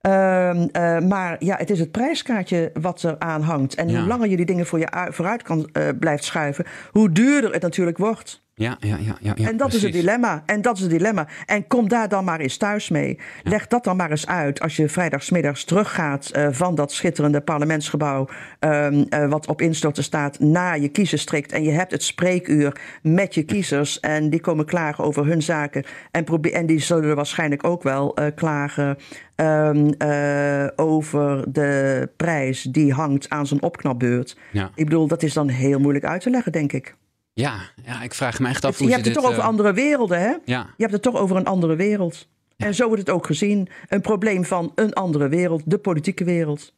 Ehm, 0.00 0.66
eh, 0.72 0.98
maar 0.98 1.36
ja, 1.38 1.56
het 1.56 1.70
is 1.70 1.78
het 1.78 1.90
prijskaartje 1.90 2.70
wat 2.80 3.02
er 3.02 3.18
aan 3.18 3.42
hangt. 3.42 3.74
En 3.74 3.88
Ja. 3.88 3.98
hoe 3.98 4.08
langer 4.08 4.28
je 4.28 4.36
die 4.36 4.46
dingen 4.46 4.66
voor 4.66 4.78
je 4.78 4.90
ui- 4.90 5.12
vooruit 5.12 5.42
kan 5.42 5.68
eh, 5.72 5.88
blijft 6.00 6.24
schuiven, 6.24 6.64
hoe 6.92 7.12
duurder 7.12 7.52
het 7.52 7.62
natuurlijk 7.62 7.98
wordt. 7.98 8.43
Ja, 8.56 8.76
ja, 8.80 8.96
ja. 8.96 9.16
ja, 9.20 9.32
ja 9.36 9.48
en 9.48 9.56
dat 9.56 9.72
is 9.72 9.82
het 9.82 9.92
dilemma. 9.92 10.42
En 10.46 10.62
dat 10.62 10.76
is 10.76 10.82
het 10.82 10.90
dilemma. 10.90 11.28
En 11.46 11.66
kom 11.66 11.88
daar 11.88 12.08
dan 12.08 12.24
maar 12.24 12.40
eens 12.40 12.56
thuis 12.56 12.88
mee. 12.88 13.18
Leg 13.42 13.66
dat 13.66 13.84
dan 13.84 13.96
maar 13.96 14.10
eens 14.10 14.26
uit 14.26 14.60
als 14.60 14.76
je 14.76 14.88
vrijdagsmiddags 14.88 15.64
teruggaat 15.64 16.30
eh, 16.30 16.48
van 16.50 16.74
dat 16.74 16.92
schitterende 16.92 17.40
parlementsgebouw. 17.40 18.28
ehm, 18.58 19.04
eh, 19.08 19.28
wat 19.28 19.46
op 19.46 19.60
instorten 19.60 20.04
staat 20.04 20.38
naar 20.40 20.80
je 20.80 20.88
kiezerstrikt. 20.88 21.52
En 21.52 21.62
je 21.62 21.70
hebt 21.70 21.92
het 21.92 22.02
spreekuur 22.02 22.80
met 23.02 23.34
je 23.34 23.42
kiezers. 23.42 24.00
En 24.00 24.30
die 24.30 24.40
komen 24.40 24.64
klagen 24.64 25.04
over 25.04 25.26
hun 25.26 25.42
zaken. 25.42 25.84
En, 26.10 26.24
en 26.52 26.66
die 26.66 26.80
zullen 26.80 27.16
waarschijnlijk 27.16 27.64
ook 27.64 27.82
wel 27.82 28.14
eh, 28.16 28.26
klagen. 28.34 28.96
ehm, 29.34 29.88
eh, 29.98 30.66
over 30.76 31.52
de 31.52 32.08
prijs 32.16 32.62
die 32.62 32.92
hangt 32.92 33.30
aan 33.30 33.46
zo'n 33.46 33.62
opknapbeurt. 33.62 34.36
Ja. 34.52 34.70
Ik 34.74 34.84
bedoel, 34.84 35.06
dat 35.06 35.22
is 35.22 35.32
dan 35.32 35.48
heel 35.48 35.78
moeilijk 35.78 36.04
uit 36.04 36.20
te 36.20 36.30
leggen, 36.30 36.52
denk 36.52 36.72
ik. 36.72 36.94
Ja, 37.34 37.60
ja, 37.84 38.02
ik 38.02 38.14
vraag 38.14 38.38
me 38.38 38.48
echt 38.48 38.64
af 38.64 38.70
Het- 38.70 38.78
hoe 38.78 38.88
je 38.88 38.92
hebt 38.94 39.04
het 39.04 39.14
dit, 39.14 39.22
toch 39.22 39.32
over 39.32 39.42
eh, 39.42 39.48
andere 39.48 39.72
werelden, 39.72 40.20
hè? 40.20 40.34
Ja, 40.44 40.60
Je 40.76 40.82
hebt 40.82 40.92
het 40.92 41.02
toch 41.02 41.16
over 41.16 41.36
een 41.36 41.46
andere 41.46 41.76
wereld. 41.76 42.28
En 42.56 42.74
zo 42.74 42.86
wordt 42.86 43.00
het 43.00 43.10
ook 43.10 43.26
gezien. 43.26 43.68
Een 43.88 44.00
probleem 44.00 44.44
van 44.44 44.72
een 44.74 44.92
andere 44.92 45.28
wereld, 45.28 45.62
de 45.66 45.78
politieke 45.78 46.24
wereld. 46.24 46.74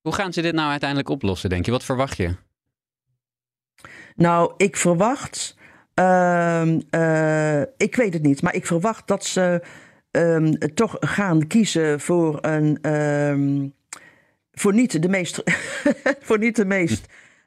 hoe 0.00 0.12
gaan 0.14 0.32
ze 0.32 0.42
dit 0.42 0.54
nou 0.54 0.70
uiteindelijk 0.70 1.08
oplossen, 1.08 1.50
denk 1.50 1.64
je? 1.64 1.70
Wat 1.70 1.84
verwacht 1.84 2.16
je? 2.16 2.34
Nou, 4.16 4.52
ik 4.56 4.76
verwacht. 4.76 5.56
ehm, 5.94 6.80
eh, 6.90 7.60
ik 7.76 7.96
weet 7.96 8.12
het 8.12 8.22
niet, 8.22 8.42
maar 8.42 8.54
ik 8.54 8.66
verwacht 8.66 9.06
dat 9.06 9.24
ze 9.24 9.62
ehm, 10.10 10.52
toch 10.74 10.96
gaan 11.00 11.46
kiezen 11.46 12.00
voor 12.00 12.38
een. 12.40 12.78
ehm, 12.82 13.68
voor 14.52 14.74
niet 14.74 15.02
de 15.02 15.08
meest. 15.08 15.42
voor 16.26 16.38
niet 16.38 16.56
de 16.56 16.64
meest 16.64 17.06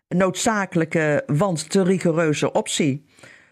noodzakelijke, 0.10 1.24
want 1.28 1.70
te 1.70 1.84
rigoureuze 1.84 2.52
optie. 2.52 3.06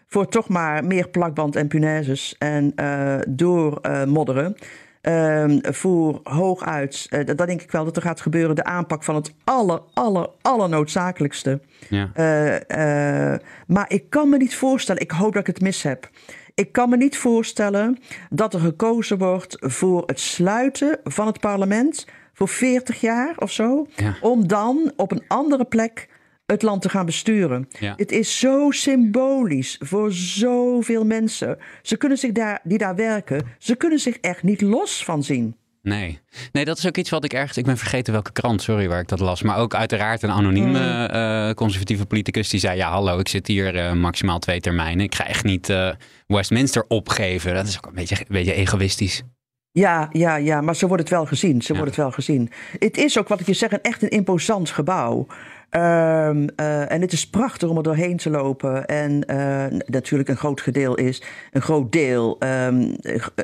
Voor 0.06 0.28
toch 0.28 0.48
maar 0.48 0.84
meer 0.84 1.08
plakband 1.08 1.56
en 1.56 1.68
punaises 1.68 2.34
en 2.38 2.72
eh 2.74 3.18
door 3.28 3.78
eh, 3.80 4.04
modderen. 4.04 4.56
Ehm, 5.00 5.58
voor 5.62 6.20
hooguit, 6.22 7.06
eh, 7.10 7.26
dat 7.26 7.46
denk 7.46 7.62
ik 7.62 7.70
wel 7.70 7.84
dat 7.84 7.96
er 7.96 8.02
gaat 8.02 8.20
gebeuren, 8.20 8.56
de 8.56 8.64
aanpak 8.64 9.02
van 9.02 9.14
het 9.14 9.32
aller, 9.44 9.80
aller, 9.94 10.28
allernoodzakelijkste. 10.42 11.60
Ja. 11.88 12.10
Eh, 12.14 13.32
eh, 13.32 13.40
maar 13.66 13.84
ik 13.88 14.10
kan 14.10 14.28
me 14.28 14.36
niet 14.36 14.56
voorstellen, 14.56 15.02
ik 15.02 15.10
hoop 15.10 15.32
dat 15.32 15.40
ik 15.40 15.54
het 15.54 15.60
mis 15.60 15.82
heb. 15.82 16.10
Ik 16.54 16.72
kan 16.72 16.88
me 16.88 16.96
niet 16.96 17.16
voorstellen 17.16 17.98
dat 18.30 18.54
er 18.54 18.60
gekozen 18.60 19.18
wordt 19.18 19.56
voor 19.60 20.02
het 20.06 20.20
sluiten 20.20 20.98
van 21.04 21.26
het 21.26 21.40
parlement 21.40 22.06
voor 22.32 22.48
40 22.48 23.00
jaar 23.00 23.34
of 23.36 23.52
zo. 23.52 23.86
Ja. 23.96 24.16
Om 24.20 24.46
dan 24.46 24.92
op 24.96 25.12
een 25.12 25.24
andere 25.28 25.64
plek 25.64 26.08
het 26.52 26.62
land 26.62 26.82
te 26.82 26.88
gaan 26.88 27.06
besturen. 27.06 27.68
Ja. 27.80 27.94
Het 27.96 28.12
is 28.12 28.38
zo 28.38 28.70
symbolisch 28.70 29.76
voor 29.84 30.12
zoveel 30.12 31.04
mensen. 31.04 31.58
Ze 31.82 31.96
kunnen 31.96 32.18
zich 32.18 32.32
daar, 32.32 32.60
die 32.62 32.78
daar 32.78 32.94
werken, 32.94 33.46
ze 33.58 33.76
kunnen 33.76 33.98
zich 33.98 34.16
echt 34.16 34.42
niet 34.42 34.60
los 34.60 35.04
van 35.04 35.22
zien. 35.22 35.56
Nee. 35.82 36.18
nee, 36.52 36.64
dat 36.64 36.78
is 36.78 36.86
ook 36.86 36.96
iets 36.96 37.10
wat 37.10 37.24
ik 37.24 37.32
ergens... 37.32 37.56
Ik 37.56 37.64
ben 37.64 37.76
vergeten 37.76 38.12
welke 38.12 38.32
krant, 38.32 38.62
sorry, 38.62 38.88
waar 38.88 39.00
ik 39.00 39.08
dat 39.08 39.20
las. 39.20 39.42
Maar 39.42 39.56
ook 39.58 39.74
uiteraard 39.74 40.22
een 40.22 40.30
anonieme 40.30 40.78
Mm. 40.78 41.06
eh, 41.06 41.54
conservatieve 41.54 42.06
politicus 42.06 42.48
die 42.48 42.60
zei... 42.60 42.76
ja, 42.76 42.90
hallo, 42.90 43.18
ik 43.18 43.28
zit 43.28 43.46
hier 43.46 43.76
eh, 43.76 43.92
maximaal 43.92 44.38
twee 44.38 44.60
termijnen. 44.60 45.04
Ik 45.04 45.14
ga 45.14 45.26
echt 45.26 45.44
niet 45.44 45.68
eh, 45.68 45.90
Westminster 46.26 46.84
opgeven. 46.88 47.54
Dat 47.54 47.66
is 47.66 47.76
ook 47.76 47.86
een 47.86 47.94
beetje, 47.94 48.16
een 48.18 48.24
beetje 48.28 48.52
egoïstisch. 48.52 49.22
Ja, 49.72 50.08
ja, 50.12 50.36
ja, 50.36 50.60
maar 50.60 50.76
zo 50.76 50.86
wordt 50.86 51.02
het 51.02 51.12
wel 51.12 51.26
gezien. 51.26 51.56
Ja. 51.58 51.74
wordt 51.74 51.86
het 51.86 51.96
wel 51.96 52.10
gezien. 52.10 52.50
Het 52.78 52.96
is 52.96 53.18
ook, 53.18 53.28
wat 53.28 53.40
ik 53.40 53.46
je 53.46 53.52
zeg, 53.52 53.72
een 53.72 53.82
echt 53.82 54.02
een 54.02 54.08
imposant 54.10 54.70
gebouw. 54.70 55.26
Ehm, 55.70 56.46
eh, 56.56 56.90
en 56.92 57.00
het 57.00 57.12
is 57.12 57.30
prachtig 57.30 57.68
om 57.68 57.76
er 57.76 57.82
doorheen 57.82 58.16
te 58.16 58.30
lopen. 58.30 58.86
En 58.86 59.24
eh, 59.26 59.64
natuurlijk 59.86 60.28
een 60.28 60.36
groot 60.36 60.60
gedeel 60.60 60.94
is, 60.94 61.22
een 61.52 61.62
groot 61.62 61.92
deel, 61.92 62.36
ehm, 62.38 62.94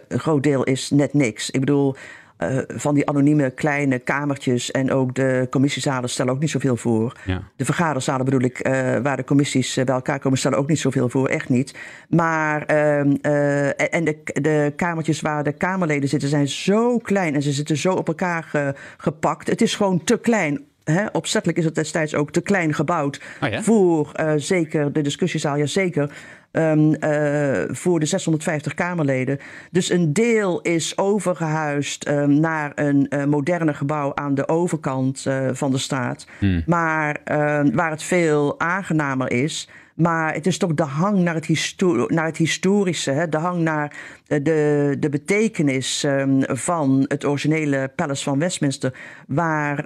een 0.08 0.18
groot 0.20 0.42
deel 0.42 0.64
is 0.64 0.90
net 0.90 1.14
niks. 1.14 1.50
Ik 1.50 1.60
bedoel, 1.60 1.94
eh, 2.36 2.58
van 2.68 2.94
die 2.94 3.08
anonieme 3.08 3.50
kleine 3.50 3.98
kamertjes 3.98 4.70
en 4.70 4.90
ook 4.92 5.14
de 5.14 5.46
commissiezalen 5.50 6.10
stellen 6.10 6.32
ook 6.32 6.40
niet 6.40 6.50
zoveel 6.50 6.76
voor. 6.76 7.16
Ja. 7.24 7.42
De 7.56 7.64
vergaderzalen 7.64 8.24
bedoel 8.24 8.40
ik, 8.40 8.58
waar 9.02 9.16
de 9.16 9.24
commissies 9.24 9.74
bij 9.74 9.94
elkaar 9.94 10.18
komen, 10.18 10.38
stellen 10.38 10.58
ook 10.58 10.68
niet 10.68 10.78
zoveel 10.78 11.08
voor, 11.08 11.28
echt 11.28 11.48
niet. 11.48 11.74
Maar, 12.08 12.62
ehm, 12.66 13.14
eh, 13.22 13.66
en- 13.66 13.90
en 13.90 14.04
de, 14.04 14.16
de 14.24 14.72
kamertjes 14.76 15.20
waar 15.20 15.44
de 15.44 15.52
Kamerleden 15.52 16.08
zitten 16.08 16.28
zijn 16.28 16.48
zo 16.48 16.98
klein 16.98 17.34
en 17.34 17.42
ze 17.42 17.52
zitten 17.52 17.76
zo 17.76 17.92
op 17.92 18.08
elkaar 18.08 18.42
ge- 18.42 18.74
gepakt. 18.96 19.46
Het 19.50 19.62
is 19.62 19.74
gewoon 19.76 20.04
te 20.04 20.18
klein. 20.18 20.64
Hè? 20.84 21.06
Opzettelijk 21.12 21.58
is 21.58 21.64
het 21.64 21.74
destijds 21.74 22.14
ook 22.14 22.30
te 22.30 22.40
klein 22.40 22.74
gebouwd 22.74 23.20
Oh 23.40 23.48
ja? 23.48 23.62
voor 23.62 24.12
eh, 24.12 24.32
zeker 24.36 24.92
de 24.92 25.00
discussiezaal, 25.00 25.56
ja 25.56 25.66
zeker. 25.66 26.10
Ehm, 26.54 26.92
eh, 26.92 27.74
voor 27.74 28.00
de 28.00 28.06
650 28.06 28.74
Kamerleden. 28.74 29.38
Dus 29.70 29.90
een 29.90 30.12
deel 30.12 30.60
is 30.60 30.98
overgehuisd 30.98 32.04
ehm, 32.04 32.40
naar 32.40 32.72
een 32.74 33.08
eh, 33.08 33.24
moderne 33.24 33.74
gebouw 33.74 34.14
aan 34.14 34.34
de 34.34 34.48
overkant 34.48 35.26
eh, 35.26 35.48
van 35.52 35.70
de 35.70 35.78
straat. 35.78 36.26
Maar 36.66 37.20
ehm, 37.24 37.74
waar 37.74 37.90
het 37.90 38.02
veel 38.02 38.60
aangenamer 38.60 39.32
is. 39.32 39.68
Maar 39.94 40.34
het 40.34 40.46
is 40.46 40.58
toch 40.58 40.74
de 40.74 40.82
hang 40.82 41.18
naar 41.18 41.34
het, 41.34 41.46
histo- 41.46 42.06
naar 42.06 42.24
het 42.24 42.36
historische, 42.36 43.10
hè? 43.10 43.28
de 43.28 43.36
hang 43.36 43.62
naar 43.62 43.96
de, 44.26 44.96
de 44.98 45.08
betekenis 45.08 46.06
van 46.46 47.04
het 47.08 47.24
originele 47.24 47.90
Palace 47.96 48.24
van 48.24 48.38
Westminster, 48.38 48.94
waar 49.26 49.84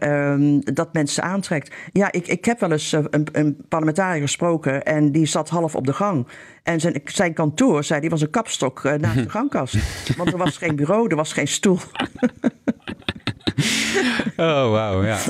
dat 0.74 0.92
mensen 0.92 1.22
aantrekt. 1.22 1.74
Ja, 1.92 2.12
ik, 2.12 2.26
ik 2.26 2.44
heb 2.44 2.60
wel 2.60 2.72
eens 2.72 2.92
een, 2.92 3.26
een 3.32 3.56
parlementariër 3.68 4.20
gesproken 4.20 4.84
en 4.84 5.12
die 5.12 5.26
zat 5.26 5.48
half 5.48 5.74
op 5.74 5.86
de 5.86 5.92
gang. 5.92 6.26
En 6.62 6.80
zijn, 6.80 7.00
zijn 7.04 7.34
kantoor, 7.34 7.84
zei 7.84 8.00
die 8.00 8.10
was 8.10 8.20
een 8.20 8.30
kapstok 8.30 8.84
eh, 8.84 8.94
naast 8.94 9.22
de 9.22 9.30
gangkast. 9.38 9.76
Want 10.16 10.32
er 10.32 10.38
was 10.38 10.56
geen 10.56 10.76
bureau, 10.76 11.08
er 11.08 11.16
was 11.16 11.32
geen 11.32 11.48
stoel. 11.48 11.78
Oh, 14.36 14.70
wauw, 14.70 15.04
ja. 15.04 15.18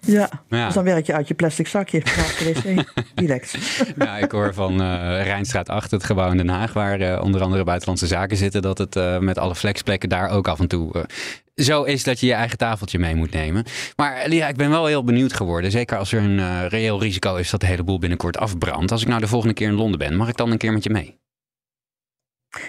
Ja, 0.00 0.28
Ja. 0.48 0.64
dus 0.64 0.74
dan 0.74 0.84
werk 0.84 1.06
je 1.06 1.12
uit 1.12 1.28
je 1.28 1.34
plastic 1.34 1.68
zakje 1.68 2.02
naast 2.04 2.38
de 2.38 2.52
wc. 2.52 2.84
Direct. 3.14 3.58
ja, 3.98 4.18
ik 4.18 4.30
hoor 4.30 4.54
van 4.54 4.80
eh 4.80 5.22
Rijnstraat 5.22 5.68
8, 5.68 5.90
het 5.90 6.04
gebouw 6.04 6.30
in 6.30 6.36
Den 6.36 6.48
Haag, 6.48 6.72
waar 6.72 7.00
eh, 7.00 7.22
onder 7.22 7.42
andere 7.42 7.64
buitenlandse 7.64 8.06
zaken 8.06 8.36
zitten, 8.36 8.62
dat 8.62 8.78
het 8.78 8.96
eh, 8.96 9.18
met 9.18 9.38
alle 9.38 9.54
flexplekken 9.54 10.08
daar 10.08 10.30
ook 10.30 10.48
af 10.48 10.60
en 10.60 10.68
toe 10.68 11.06
zo 11.54 11.82
is 11.82 12.04
dat 12.04 12.20
je 12.20 12.26
je 12.26 12.32
eigen 12.32 12.58
tafeltje 12.58 12.98
mee 12.98 13.14
moet 13.14 13.30
nemen. 13.32 13.64
Maar 13.96 14.32
ja, 14.32 14.48
ik 14.48 14.56
ben 14.56 14.70
wel 14.70 14.86
heel 14.86 15.04
benieuwd 15.04 15.32
geworden. 15.32 15.70
Zeker 15.70 15.98
als 15.98 16.12
er 16.12 16.22
een 16.22 16.68
reëel 16.68 17.00
risico 17.00 17.36
is 17.36 17.50
dat 17.50 17.60
de 17.60 17.66
hele 17.66 17.84
boel 17.84 17.98
binnenkort 17.98 18.38
afbrandt. 18.38 18.92
Als 18.92 19.02
ik 19.02 19.08
nou 19.08 19.20
de 19.20 19.28
volgende 19.28 19.54
keer 19.54 19.68
in 19.68 19.74
Londen 19.74 19.98
ben, 19.98 20.16
mag 20.16 20.28
ik 20.28 20.36
dan 20.36 20.50
een 20.50 20.58
keer 20.58 20.72
met 20.72 20.84
je 20.84 20.90
mee? 20.90 21.18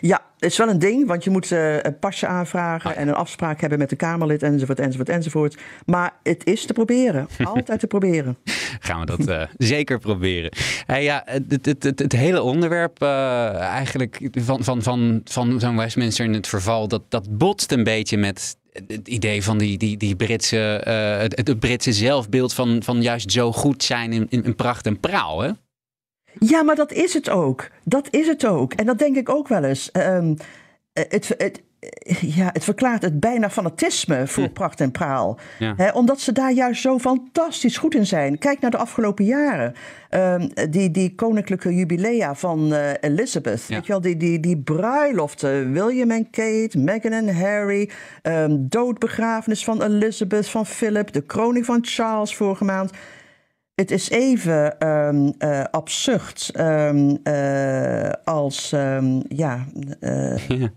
Ja, 0.01 0.21
het 0.37 0.51
is 0.51 0.57
wel 0.57 0.69
een 0.69 0.79
ding, 0.79 1.07
want 1.07 1.23
je 1.23 1.29
moet 1.29 1.51
uh, 1.51 1.81
een 1.81 1.99
pasje 1.99 2.27
aanvragen 2.27 2.95
en 2.95 3.07
een 3.07 3.13
afspraak 3.13 3.61
hebben 3.61 3.79
met 3.79 3.89
de 3.89 3.95
Kamerlid 3.95 4.43
enzovoort, 4.43 4.79
enzovoort, 4.79 5.09
enzovoort. 5.09 5.57
Maar 5.85 6.13
het 6.23 6.45
is 6.45 6.65
te 6.65 6.73
proberen, 6.73 7.27
altijd 7.43 7.79
te 7.79 7.87
proberen. 7.87 8.37
Gaan 8.79 8.99
we 8.99 9.05
dat 9.05 9.27
uh, 9.27 9.43
zeker 9.57 9.99
proberen. 9.99 10.51
Hey, 10.85 11.03
ja, 11.03 11.21
het, 11.25 11.65
het, 11.65 11.83
het, 11.83 11.99
het, 11.99 12.11
hele 12.11 12.41
onderwerp 12.41 13.03
uh, 13.03 13.55
eigenlijk 13.55 14.29
van, 14.31 14.63
van, 14.63 14.83
van, 14.83 15.21
van 15.23 15.59
zo'n 15.59 15.77
Westminster 15.77 16.25
in 16.25 16.33
het 16.33 16.47
verval, 16.47 16.87
dat, 16.87 17.03
dat 17.09 17.37
botst 17.37 17.71
een 17.71 17.83
beetje 17.83 18.17
met 18.17 18.57
het 18.87 19.07
idee 19.07 19.43
van 19.43 19.57
die, 19.57 19.77
die, 19.77 19.97
die 19.97 20.15
Britse, 20.15 20.55
het, 21.19 21.37
het 21.47 21.59
Britse 21.59 21.93
zelfbeeld 21.93 22.53
van, 22.53 22.83
van 22.83 23.01
juist 23.01 23.31
zo 23.31 23.51
goed 23.51 23.83
zijn 23.83 24.13
in, 24.13 24.25
in, 24.29 24.43
in 24.43 24.55
pracht 24.55 24.85
en 24.85 24.99
praal, 24.99 25.41
hè? 25.41 25.51
Ja, 26.39 26.63
maar 26.63 26.75
dat 26.75 26.91
is 26.91 27.13
het 27.13 27.29
ook. 27.29 27.69
Dat 27.83 28.07
is 28.09 28.27
het 28.27 28.45
ook. 28.45 28.73
En 28.73 28.85
dat 28.85 28.99
denk 28.99 29.15
ik 29.15 29.29
ook 29.29 29.47
wel 29.47 29.63
eens. 29.63 29.89
Um, 29.93 30.37
het, 30.93 31.33
het, 31.37 31.61
ja, 32.19 32.49
het 32.53 32.63
verklaart 32.63 33.01
het 33.01 33.19
bijna 33.19 33.49
fanatisme 33.49 34.27
voor 34.27 34.49
pracht 34.49 34.81
en 34.81 34.91
praal. 34.91 35.39
Ja. 35.59 35.91
omdat 35.93 36.19
ze 36.19 36.31
daar 36.31 36.51
juist 36.51 36.81
zo 36.81 36.99
fantastisch 36.99 37.77
goed 37.77 37.95
in 37.95 38.05
zijn. 38.05 38.37
Kijk 38.37 38.59
naar 38.59 38.71
de 38.71 38.77
afgelopen 38.77 39.25
jaren. 39.25 39.73
Um, 40.09 40.49
die, 40.69 40.91
die 40.91 41.15
koninklijke 41.15 41.75
jubilea 41.75 42.35
van 42.35 42.73
uh, 42.73 42.89
Elizabeth. 42.99 43.65
Ja. 43.67 43.75
Weet 43.75 43.85
je 43.85 43.91
wel, 43.91 44.01
die, 44.01 44.17
die, 44.17 44.39
die 44.39 44.57
bruiloften. 44.57 45.71
William 45.71 46.11
en 46.11 46.29
Kate, 46.29 46.77
Meghan 46.77 47.11
en 47.11 47.35
Harry. 47.35 47.89
Um, 48.23 48.69
doodbegrafenis 48.69 49.63
van 49.63 49.81
Elizabeth, 49.81 50.49
van 50.49 50.65
Philip. 50.65 51.13
De 51.13 51.21
kroning 51.21 51.65
van 51.65 51.79
Charles 51.81 52.35
vorige 52.35 52.63
maand 52.63 52.91
het 53.79 53.91
is 53.91 54.09
even 54.09 54.87
um, 54.87 55.33
uh, 55.39 55.63
absurd 55.71 56.51
um, 56.59 57.17
uh, 57.23 58.11
als, 58.23 58.71
um, 58.71 59.21
ja, 59.27 59.65
uh, 59.99 60.47
ja, 60.47 60.71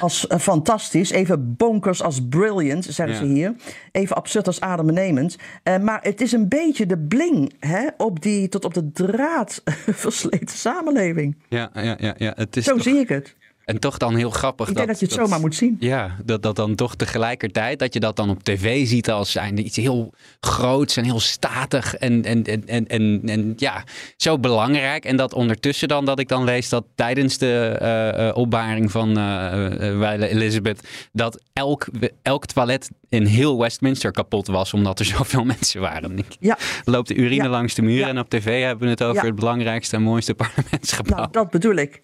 als 0.00 0.26
fantastisch. 0.38 1.10
Even 1.10 1.56
bonkers 1.56 2.02
als 2.02 2.28
brilliant, 2.28 2.84
zeggen 2.84 3.14
ja. 3.14 3.20
ze 3.20 3.26
hier. 3.26 3.54
Even 3.92 4.16
absurd 4.16 4.46
als 4.46 4.60
adembenemend. 4.60 5.36
maar 5.82 5.98
het 6.02 6.20
is 6.20 6.32
een 6.32 6.48
beetje 6.48 6.86
de 6.86 6.98
bling 6.98 7.54
hè, 7.60 7.86
op 7.96 8.22
die 8.22 8.48
tot 8.48 8.64
op 8.64 8.74
de 8.74 8.92
draad 8.92 9.62
versleten 10.04 10.58
samenleving. 10.58 11.36
Ja, 11.48 11.70
ja, 11.74 11.96
ja. 11.98 12.14
ja. 12.18 12.32
Het 12.36 12.56
is 12.56 12.64
Zo 12.64 12.72
toch... 12.72 12.82
zie 12.82 12.98
ik 12.98 13.08
het. 13.08 13.36
En 13.66 13.78
toch 13.78 13.98
dan 13.98 14.14
heel 14.14 14.30
grappig. 14.30 14.68
Ik 14.68 14.74
denk 14.74 14.86
dat, 14.86 14.98
dat 14.98 15.08
je 15.10 15.14
het 15.16 15.24
zomaar 15.24 15.40
moet 15.40 15.54
zien. 15.54 15.76
Ja, 15.80 16.16
dat, 16.24 16.42
dat 16.42 16.56
dan 16.56 16.74
toch 16.74 16.94
tegelijkertijd, 16.94 17.78
dat 17.78 17.94
je 17.94 18.00
dat 18.00 18.16
dan 18.16 18.30
op 18.30 18.42
tv 18.42 18.86
ziet 18.86 19.10
als 19.10 19.30
zijnde 19.30 19.62
iets 19.62 19.76
heel 19.76 20.12
groots 20.40 20.96
en 20.96 21.04
heel 21.04 21.20
statig 21.20 21.94
en, 21.94 22.24
en, 22.24 22.44
en, 22.44 22.66
en, 22.66 22.86
en, 22.86 23.20
en 23.24 23.52
ja, 23.56 23.84
zo 24.16 24.38
belangrijk. 24.38 25.04
En 25.04 25.16
dat 25.16 25.32
ondertussen 25.32 25.88
dan, 25.88 26.04
dat 26.04 26.18
ik 26.18 26.28
dan 26.28 26.44
lees 26.44 26.68
dat 26.68 26.84
tijdens 26.94 27.38
de 27.38 27.78
uh, 27.82 28.26
uh, 28.26 28.36
opbaring 28.36 28.90
van 28.90 29.18
uh, 29.18 30.30
Elizabeth, 30.30 30.88
dat 31.12 31.42
elk, 31.52 31.86
elk 32.22 32.46
toilet 32.46 32.90
in 33.08 33.24
heel 33.24 33.58
Westminster 33.58 34.10
kapot 34.10 34.46
was, 34.46 34.74
omdat 34.74 34.98
er 34.98 35.04
zoveel 35.16 35.44
mensen 35.44 35.80
waren. 35.80 36.18
Ja. 36.40 36.58
Loopt 36.84 37.08
de 37.08 37.14
urine 37.14 37.42
ja. 37.42 37.48
langs 37.48 37.74
de 37.74 37.82
muren 37.82 38.06
ja. 38.06 38.08
en 38.08 38.18
op 38.18 38.30
tv 38.30 38.62
hebben 38.62 38.84
we 38.84 38.90
het 38.90 39.02
over 39.02 39.24
het 39.24 39.34
belangrijkste 39.34 39.96
en 39.96 40.02
mooiste 40.02 40.34
parlementsgebouw. 40.44 41.16
Nou, 41.16 41.32
dat 41.32 41.50
bedoel 41.50 41.74
ik. 41.74 42.00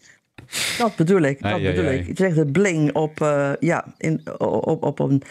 Dat 0.79 0.97
bedoel 0.97 1.21
ik, 1.21 1.43
dat 1.43 1.53
ai, 1.53 1.63
bedoel 1.63 1.85
ai, 1.85 1.89
ai. 1.89 1.99
ik. 1.99 2.07
Het 2.07 2.21
is 2.21 2.27
echt 2.27 2.37
een 2.37 2.53
bling 2.53 2.93
op, 2.93 3.21
uh, 3.21 3.51
ja, 3.61 3.85
in, 3.99 4.23
op, 4.39 4.83
op 4.83 4.99
een 4.99 5.23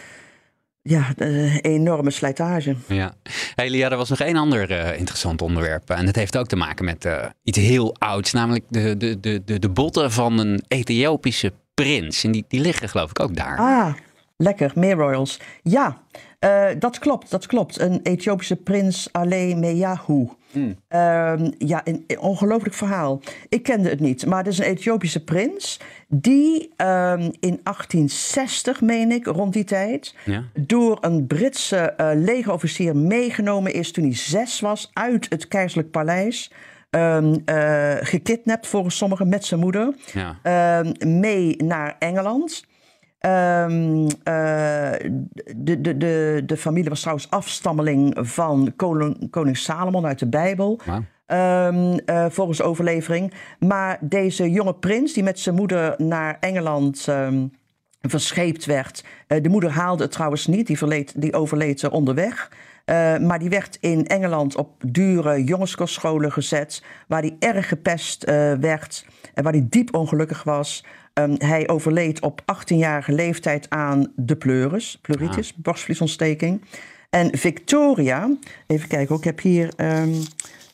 ja, 0.82 1.12
uh, 1.16 1.56
enorme 1.60 2.10
slijtage. 2.10 2.76
Ja. 2.86 3.14
Hey 3.54 3.70
Lia, 3.70 3.90
er 3.90 3.96
was 3.96 4.08
nog 4.08 4.20
één 4.20 4.36
ander 4.36 4.70
uh, 4.70 4.98
interessant 4.98 5.42
onderwerp. 5.42 5.90
En 5.90 6.06
het 6.06 6.16
heeft 6.16 6.36
ook 6.36 6.46
te 6.46 6.56
maken 6.56 6.84
met 6.84 7.04
uh, 7.04 7.24
iets 7.42 7.58
heel 7.58 7.96
ouds. 7.98 8.32
Namelijk 8.32 8.64
de, 8.68 8.96
de, 8.96 9.20
de, 9.20 9.42
de, 9.44 9.58
de 9.58 9.68
botten 9.68 10.12
van 10.12 10.38
een 10.38 10.64
Ethiopische 10.68 11.52
prins. 11.74 12.24
En 12.24 12.32
die, 12.32 12.44
die 12.48 12.60
liggen 12.60 12.88
geloof 12.88 13.10
ik 13.10 13.20
ook 13.20 13.36
daar. 13.36 13.58
Ah, 13.58 13.94
lekker. 14.42 14.72
Meer 14.74 14.96
royals. 14.96 15.40
Ja, 15.62 15.98
uh, 16.44 16.66
dat 16.78 16.98
klopt, 16.98 17.30
dat 17.30 17.46
klopt. 17.46 17.80
Een 17.80 18.00
Ethiopische 18.02 18.56
prins 18.56 19.08
Ale 19.12 19.54
Meyahu. 19.54 20.28
Mm. 20.52 20.76
Uh, 20.90 21.34
ja, 21.58 21.80
een, 21.84 22.04
een, 22.06 22.18
ongelooflijk 22.18 22.74
verhaal. 22.74 23.20
Ik 23.48 23.62
kende 23.62 23.88
het 23.88 24.00
niet, 24.00 24.26
maar 24.26 24.38
het 24.38 24.46
is 24.46 24.58
een 24.58 24.64
Ethiopische 24.64 25.24
prins 25.24 25.80
die 26.08 26.60
um, 26.76 27.20
in 27.40 27.60
1860, 27.62 28.80
meen 28.80 29.10
ik, 29.10 29.26
rond 29.26 29.52
die 29.52 29.64
tijd, 29.64 30.14
ja. 30.24 30.44
door 30.52 30.98
een 31.00 31.26
Britse 31.26 31.94
uh, 31.96 32.10
legerofficier 32.14 32.96
meegenomen 32.96 33.72
is 33.72 33.92
toen 33.92 34.04
hij 34.04 34.16
zes 34.16 34.60
was 34.60 34.90
uit 34.92 35.26
het 35.28 35.48
keizerlijk 35.48 35.90
paleis. 35.90 36.52
Um, 36.90 37.42
gekidnapt 38.00 38.66
volgens 38.66 38.96
sommigen 38.96 39.28
met 39.28 39.44
zijn 39.44 39.60
moeder. 39.60 39.94
Ja. 40.12 40.82
Mee 40.98 41.56
naar 41.62 41.96
Engeland. 41.98 42.64
Um, 43.26 44.02
uh, 44.02 44.08
de, 45.56 45.80
de, 45.80 45.96
de, 45.96 46.42
de 46.46 46.56
familie 46.56 46.88
was 46.88 47.00
trouwens 47.00 47.30
afstammeling 47.30 48.18
van 48.20 48.72
koning, 48.76 49.30
koning 49.30 49.56
Salomon 49.56 50.06
uit 50.06 50.18
de 50.18 50.28
Bijbel. 50.28 50.80
Wow. 50.84 51.02
Um, 51.26 52.00
uh, 52.06 52.26
volgens 52.28 52.62
overlevering. 52.62 53.32
Maar 53.58 53.98
deze 54.00 54.50
jonge 54.50 54.74
prins, 54.74 55.12
die 55.12 55.22
met 55.22 55.38
zijn 55.38 55.54
moeder 55.54 55.94
naar 55.96 56.36
Engeland 56.40 57.06
um, 57.08 57.52
verscheept 58.00 58.64
werd. 58.64 59.04
Uh, 59.28 59.42
de 59.42 59.48
moeder 59.48 59.70
haalde 59.70 60.02
het 60.02 60.12
trouwens 60.12 60.46
niet, 60.46 60.66
die, 60.66 60.78
verleed, 60.78 61.20
die 61.20 61.34
overleed 61.34 61.88
onderweg. 61.88 62.50
Uh, 62.86 63.18
maar 63.18 63.38
die 63.38 63.48
werd 63.48 63.78
in 63.80 64.06
Engeland 64.06 64.56
op 64.56 64.82
dure 64.86 65.44
jongenskostscholen 65.44 66.32
gezet. 66.32 66.82
Waar 67.08 67.20
hij 67.20 67.36
erg 67.38 67.68
gepest 67.68 68.24
werd. 68.60 69.06
En 69.34 69.42
waar 69.42 69.52
hij 69.52 69.66
diep 69.68 69.94
ongelukkig 69.94 70.42
was. 70.42 70.84
Um, 71.14 71.34
hij 71.38 71.68
overleed 71.68 72.20
op 72.20 72.40
18-jarige 72.40 73.12
leeftijd 73.12 73.70
aan 73.70 74.12
de 74.16 74.36
pleuris, 74.36 74.98
pleuritis, 75.02 75.52
ah. 75.52 75.62
borstvliesontsteking. 75.62 76.64
En 77.10 77.38
Victoria, 77.38 78.36
even 78.66 78.88
kijken, 78.88 79.16
ik 79.16 79.24
heb 79.24 79.40
hier, 79.40 79.72
um, 79.76 80.22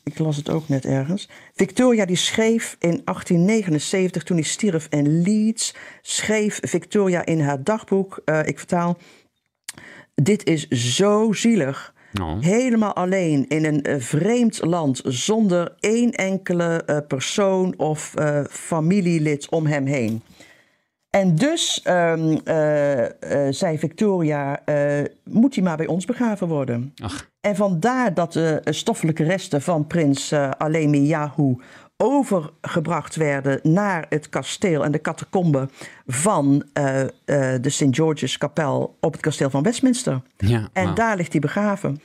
ik 0.03 0.19
las 0.19 0.35
het 0.35 0.49
ook 0.49 0.67
net 0.67 0.85
ergens. 0.85 1.29
Victoria 1.55 2.05
die 2.05 2.15
schreef 2.15 2.75
in 2.79 3.01
1879, 3.05 4.23
toen 4.23 4.37
hij 4.37 4.45
stierf 4.45 4.87
in 4.89 5.21
Leeds, 5.21 5.75
schreef 6.01 6.59
Victoria 6.61 7.25
in 7.25 7.41
haar 7.41 7.63
dagboek, 7.63 8.21
uh, 8.25 8.39
ik 8.45 8.57
vertaal, 8.57 8.97
dit 10.15 10.45
is 10.45 10.67
zo 10.67 11.33
zielig. 11.33 11.93
Oh. 12.21 12.41
Helemaal 12.41 12.95
alleen 12.95 13.47
in 13.47 13.65
een 13.65 13.89
uh, 13.89 13.95
vreemd 13.99 14.65
land, 14.65 15.01
zonder 15.05 15.75
één 15.79 16.11
enkele 16.11 16.83
uh, 16.85 16.97
persoon 17.07 17.73
of 17.77 18.13
uh, 18.19 18.43
familielid 18.49 19.49
om 19.49 19.65
hem 19.65 19.85
heen. 19.85 20.21
En 21.09 21.35
dus 21.35 21.85
um, 21.87 22.39
zei 23.49 23.77
Victoria, 23.77 24.59
moet 25.23 25.55
hij 25.55 25.63
maar 25.63 25.77
bij 25.77 25.87
ons 25.87 26.05
begraven 26.05 26.47
worden. 26.47 26.93
Ach. 27.03 27.29
En 27.41 27.55
vandaar 27.55 28.13
dat 28.13 28.33
de 28.33 28.61
stoffelijke 28.65 29.23
resten 29.23 29.61
van 29.61 29.87
prins 29.87 30.33
Alemi 30.33 31.05
Yahoo 31.05 31.59
overgebracht 32.03 33.15
werden 33.15 33.59
naar 33.63 34.05
het 34.09 34.29
kasteel 34.29 34.83
en 34.83 34.91
de 34.91 35.01
catacombe 35.01 35.69
van 36.07 36.63
uh, 36.73 36.99
uh, 36.99 37.07
de 37.61 37.69
St. 37.69 37.85
George's 37.89 38.37
kapel 38.37 38.97
op 38.99 39.11
het 39.11 39.21
kasteel 39.21 39.49
van 39.49 39.63
Westminster. 39.63 40.21
Ja, 40.37 40.69
en 40.73 40.85
wow. 40.85 40.95
daar 40.95 41.15
ligt 41.15 41.31
hij 41.31 41.41
begraven. 41.41 42.01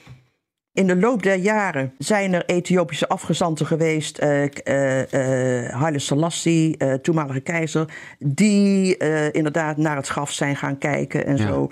In 0.74 0.86
de 0.86 0.96
loop 0.96 1.22
der 1.22 1.36
jaren 1.36 1.92
zijn 1.98 2.32
er 2.32 2.44
Ethiopische 2.46 3.08
afgezanten 3.08 3.66
geweest, 3.66 4.22
uh, 4.22 4.42
uh, 4.42 4.48
uh, 4.98 5.68
Haile 5.68 5.98
Selassie, 5.98 7.00
toenmalige 7.00 7.40
keizer, 7.40 7.88
die 8.18 8.96
inderdaad 9.30 9.76
naar 9.76 9.96
het 9.96 10.08
graf 10.08 10.32
zijn 10.32 10.56
gaan 10.56 10.78
kijken 10.78 11.26
en 11.26 11.36
ja. 11.36 11.46
zo 11.46 11.70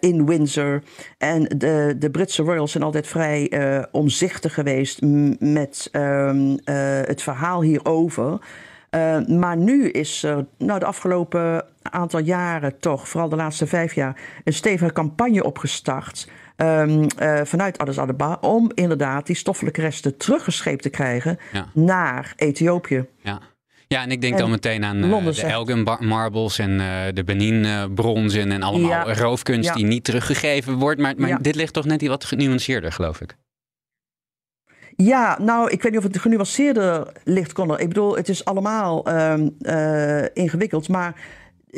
in 0.00 0.26
Windsor. 0.26 0.82
En 1.18 1.42
de, 1.42 1.94
de 1.98 2.10
Britse 2.10 2.42
royals 2.42 2.72
zijn 2.72 2.84
altijd 2.84 3.06
vrij 3.06 3.52
omzichtig 3.90 4.54
geweest 4.54 5.00
met 5.38 5.88
ehm, 5.92 6.56
het 7.04 7.22
verhaal 7.22 7.62
hierover. 7.62 8.38
maar 9.26 9.56
nu 9.56 9.90
is 9.90 10.22
er 10.22 10.46
nou, 10.58 10.78
de 10.78 10.86
afgelopen 10.86 11.64
aantal 11.82 12.20
jaren 12.20 12.78
toch, 12.78 13.08
vooral 13.08 13.28
de 13.28 13.36
laatste 13.36 13.66
vijf 13.66 13.94
jaar, 13.94 14.20
een 14.44 14.52
stevige 14.52 14.92
campagne 14.92 15.44
opgestart 15.44 16.28
um, 16.56 17.06
uh, 17.22 17.40
vanuit 17.44 17.78
Addis 17.78 17.98
Ababa 17.98 18.38
om 18.40 18.70
inderdaad 18.74 19.26
die 19.26 19.36
stoffelijke 19.36 19.80
resten 19.80 20.16
teruggescheept 20.16 20.82
te 20.82 20.90
krijgen 20.90 21.38
ja. 21.52 21.66
naar 21.74 22.32
Ethiopië. 22.36 23.06
Ja. 23.22 23.40
Ja, 23.88 24.02
en 24.02 24.10
ik 24.10 24.20
denk 24.20 24.32
en 24.32 24.38
dan 24.38 24.50
meteen 24.50 24.84
aan 24.84 25.04
uh, 25.04 25.24
de 25.24 25.42
Elgin 25.42 25.86
Marbles 26.00 26.58
en 26.58 26.70
uh, 26.70 27.02
de 27.14 27.24
Benin 27.24 27.90
bronzen 27.94 28.52
en 28.52 28.62
allemaal 28.62 29.08
ja. 29.08 29.14
roofkunst 29.14 29.68
ja. 29.68 29.74
die 29.74 29.84
niet 29.84 30.04
teruggegeven 30.04 30.74
wordt. 30.74 31.00
Maar, 31.00 31.14
maar 31.16 31.42
dit 31.42 31.54
ligt 31.54 31.72
toch 31.72 31.84
net 31.84 32.00
iets 32.00 32.10
wat 32.10 32.24
genuanceerder, 32.24 32.92
geloof 32.92 33.20
ik. 33.20 33.36
Ja, 34.96 35.38
nou, 35.40 35.70
ik 35.70 35.82
weet 35.82 35.92
niet 35.92 36.00
of 36.00 36.06
het 36.12 36.18
genuanceerder 36.18 37.12
ligt, 37.24 37.52
Connor. 37.52 37.80
Ik 37.80 37.88
bedoel, 37.88 38.16
het 38.16 38.28
is 38.28 38.44
allemaal 38.44 39.08
um, 39.08 39.56
uh, 39.60 40.24
ingewikkeld. 40.32 40.88
Maar 40.88 41.20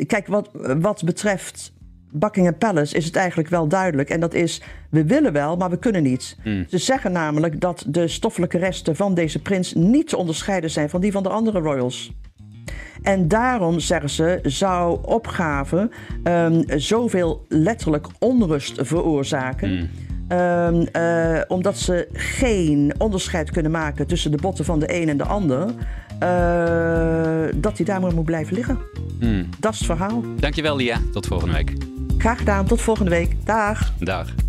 kijk, 0.05 0.27
wat, 0.27 0.49
wat 0.79 1.03
betreft 1.03 1.73
Buckingham 2.11 2.57
Palace 2.57 2.95
is 2.95 3.05
het 3.05 3.15
eigenlijk 3.15 3.49
wel 3.49 3.67
duidelijk. 3.67 4.09
En 4.09 4.19
dat 4.19 4.33
is, 4.33 4.61
we 4.89 5.05
willen 5.05 5.33
wel, 5.33 5.55
maar 5.55 5.69
we 5.69 5.77
kunnen 5.77 6.03
niet. 6.03 6.37
Mm. 6.43 6.65
Ze 6.69 6.77
zeggen 6.77 7.11
namelijk 7.11 7.61
dat 7.61 7.85
de 7.87 8.07
stoffelijke 8.07 8.57
resten 8.57 8.95
van 8.95 9.13
deze 9.13 9.41
prins 9.41 9.73
niet 9.73 10.07
te 10.07 10.17
onderscheiden 10.17 10.69
zijn 10.69 10.89
van 10.89 11.01
die 11.01 11.11
van 11.11 11.23
de 11.23 11.29
andere 11.29 11.59
royals. 11.59 12.11
En 13.01 13.27
daarom, 13.27 13.79
zeggen 13.79 14.09
ze, 14.09 14.39
zou 14.43 14.99
opgave 15.01 15.89
um, 16.23 16.63
zoveel 16.67 17.45
letterlijk 17.47 18.07
onrust 18.19 18.77
veroorzaken. 18.81 19.69
Hmm. 19.69 19.89
Um, 20.37 20.87
uh, 20.95 21.41
omdat 21.47 21.77
ze 21.77 22.07
geen 22.13 22.93
onderscheid 22.97 23.51
kunnen 23.51 23.71
maken 23.71 24.07
tussen 24.07 24.31
de 24.31 24.37
botten 24.37 24.65
van 24.65 24.79
de 24.79 25.01
een 25.01 25.09
en 25.09 25.17
de 25.17 25.23
ander. 25.23 25.65
Uh, 26.23 27.61
dat 27.61 27.77
hij 27.77 27.85
daar 27.85 28.01
maar 28.01 28.13
moet 28.13 28.25
blijven 28.25 28.55
liggen. 28.55 28.77
Hmm. 29.19 29.49
Dat 29.59 29.73
is 29.73 29.77
het 29.79 29.87
verhaal. 29.87 30.23
Dankjewel, 30.35 30.75
Lia. 30.75 30.97
Tot 31.11 31.27
volgende 31.27 31.53
week. 31.53 31.98
Graag 32.19 32.37
gedaan. 32.37 32.65
Tot 32.65 32.81
volgende 32.81 33.11
week. 33.11 33.35
Dag. 33.45 33.93
Dag. 33.99 34.48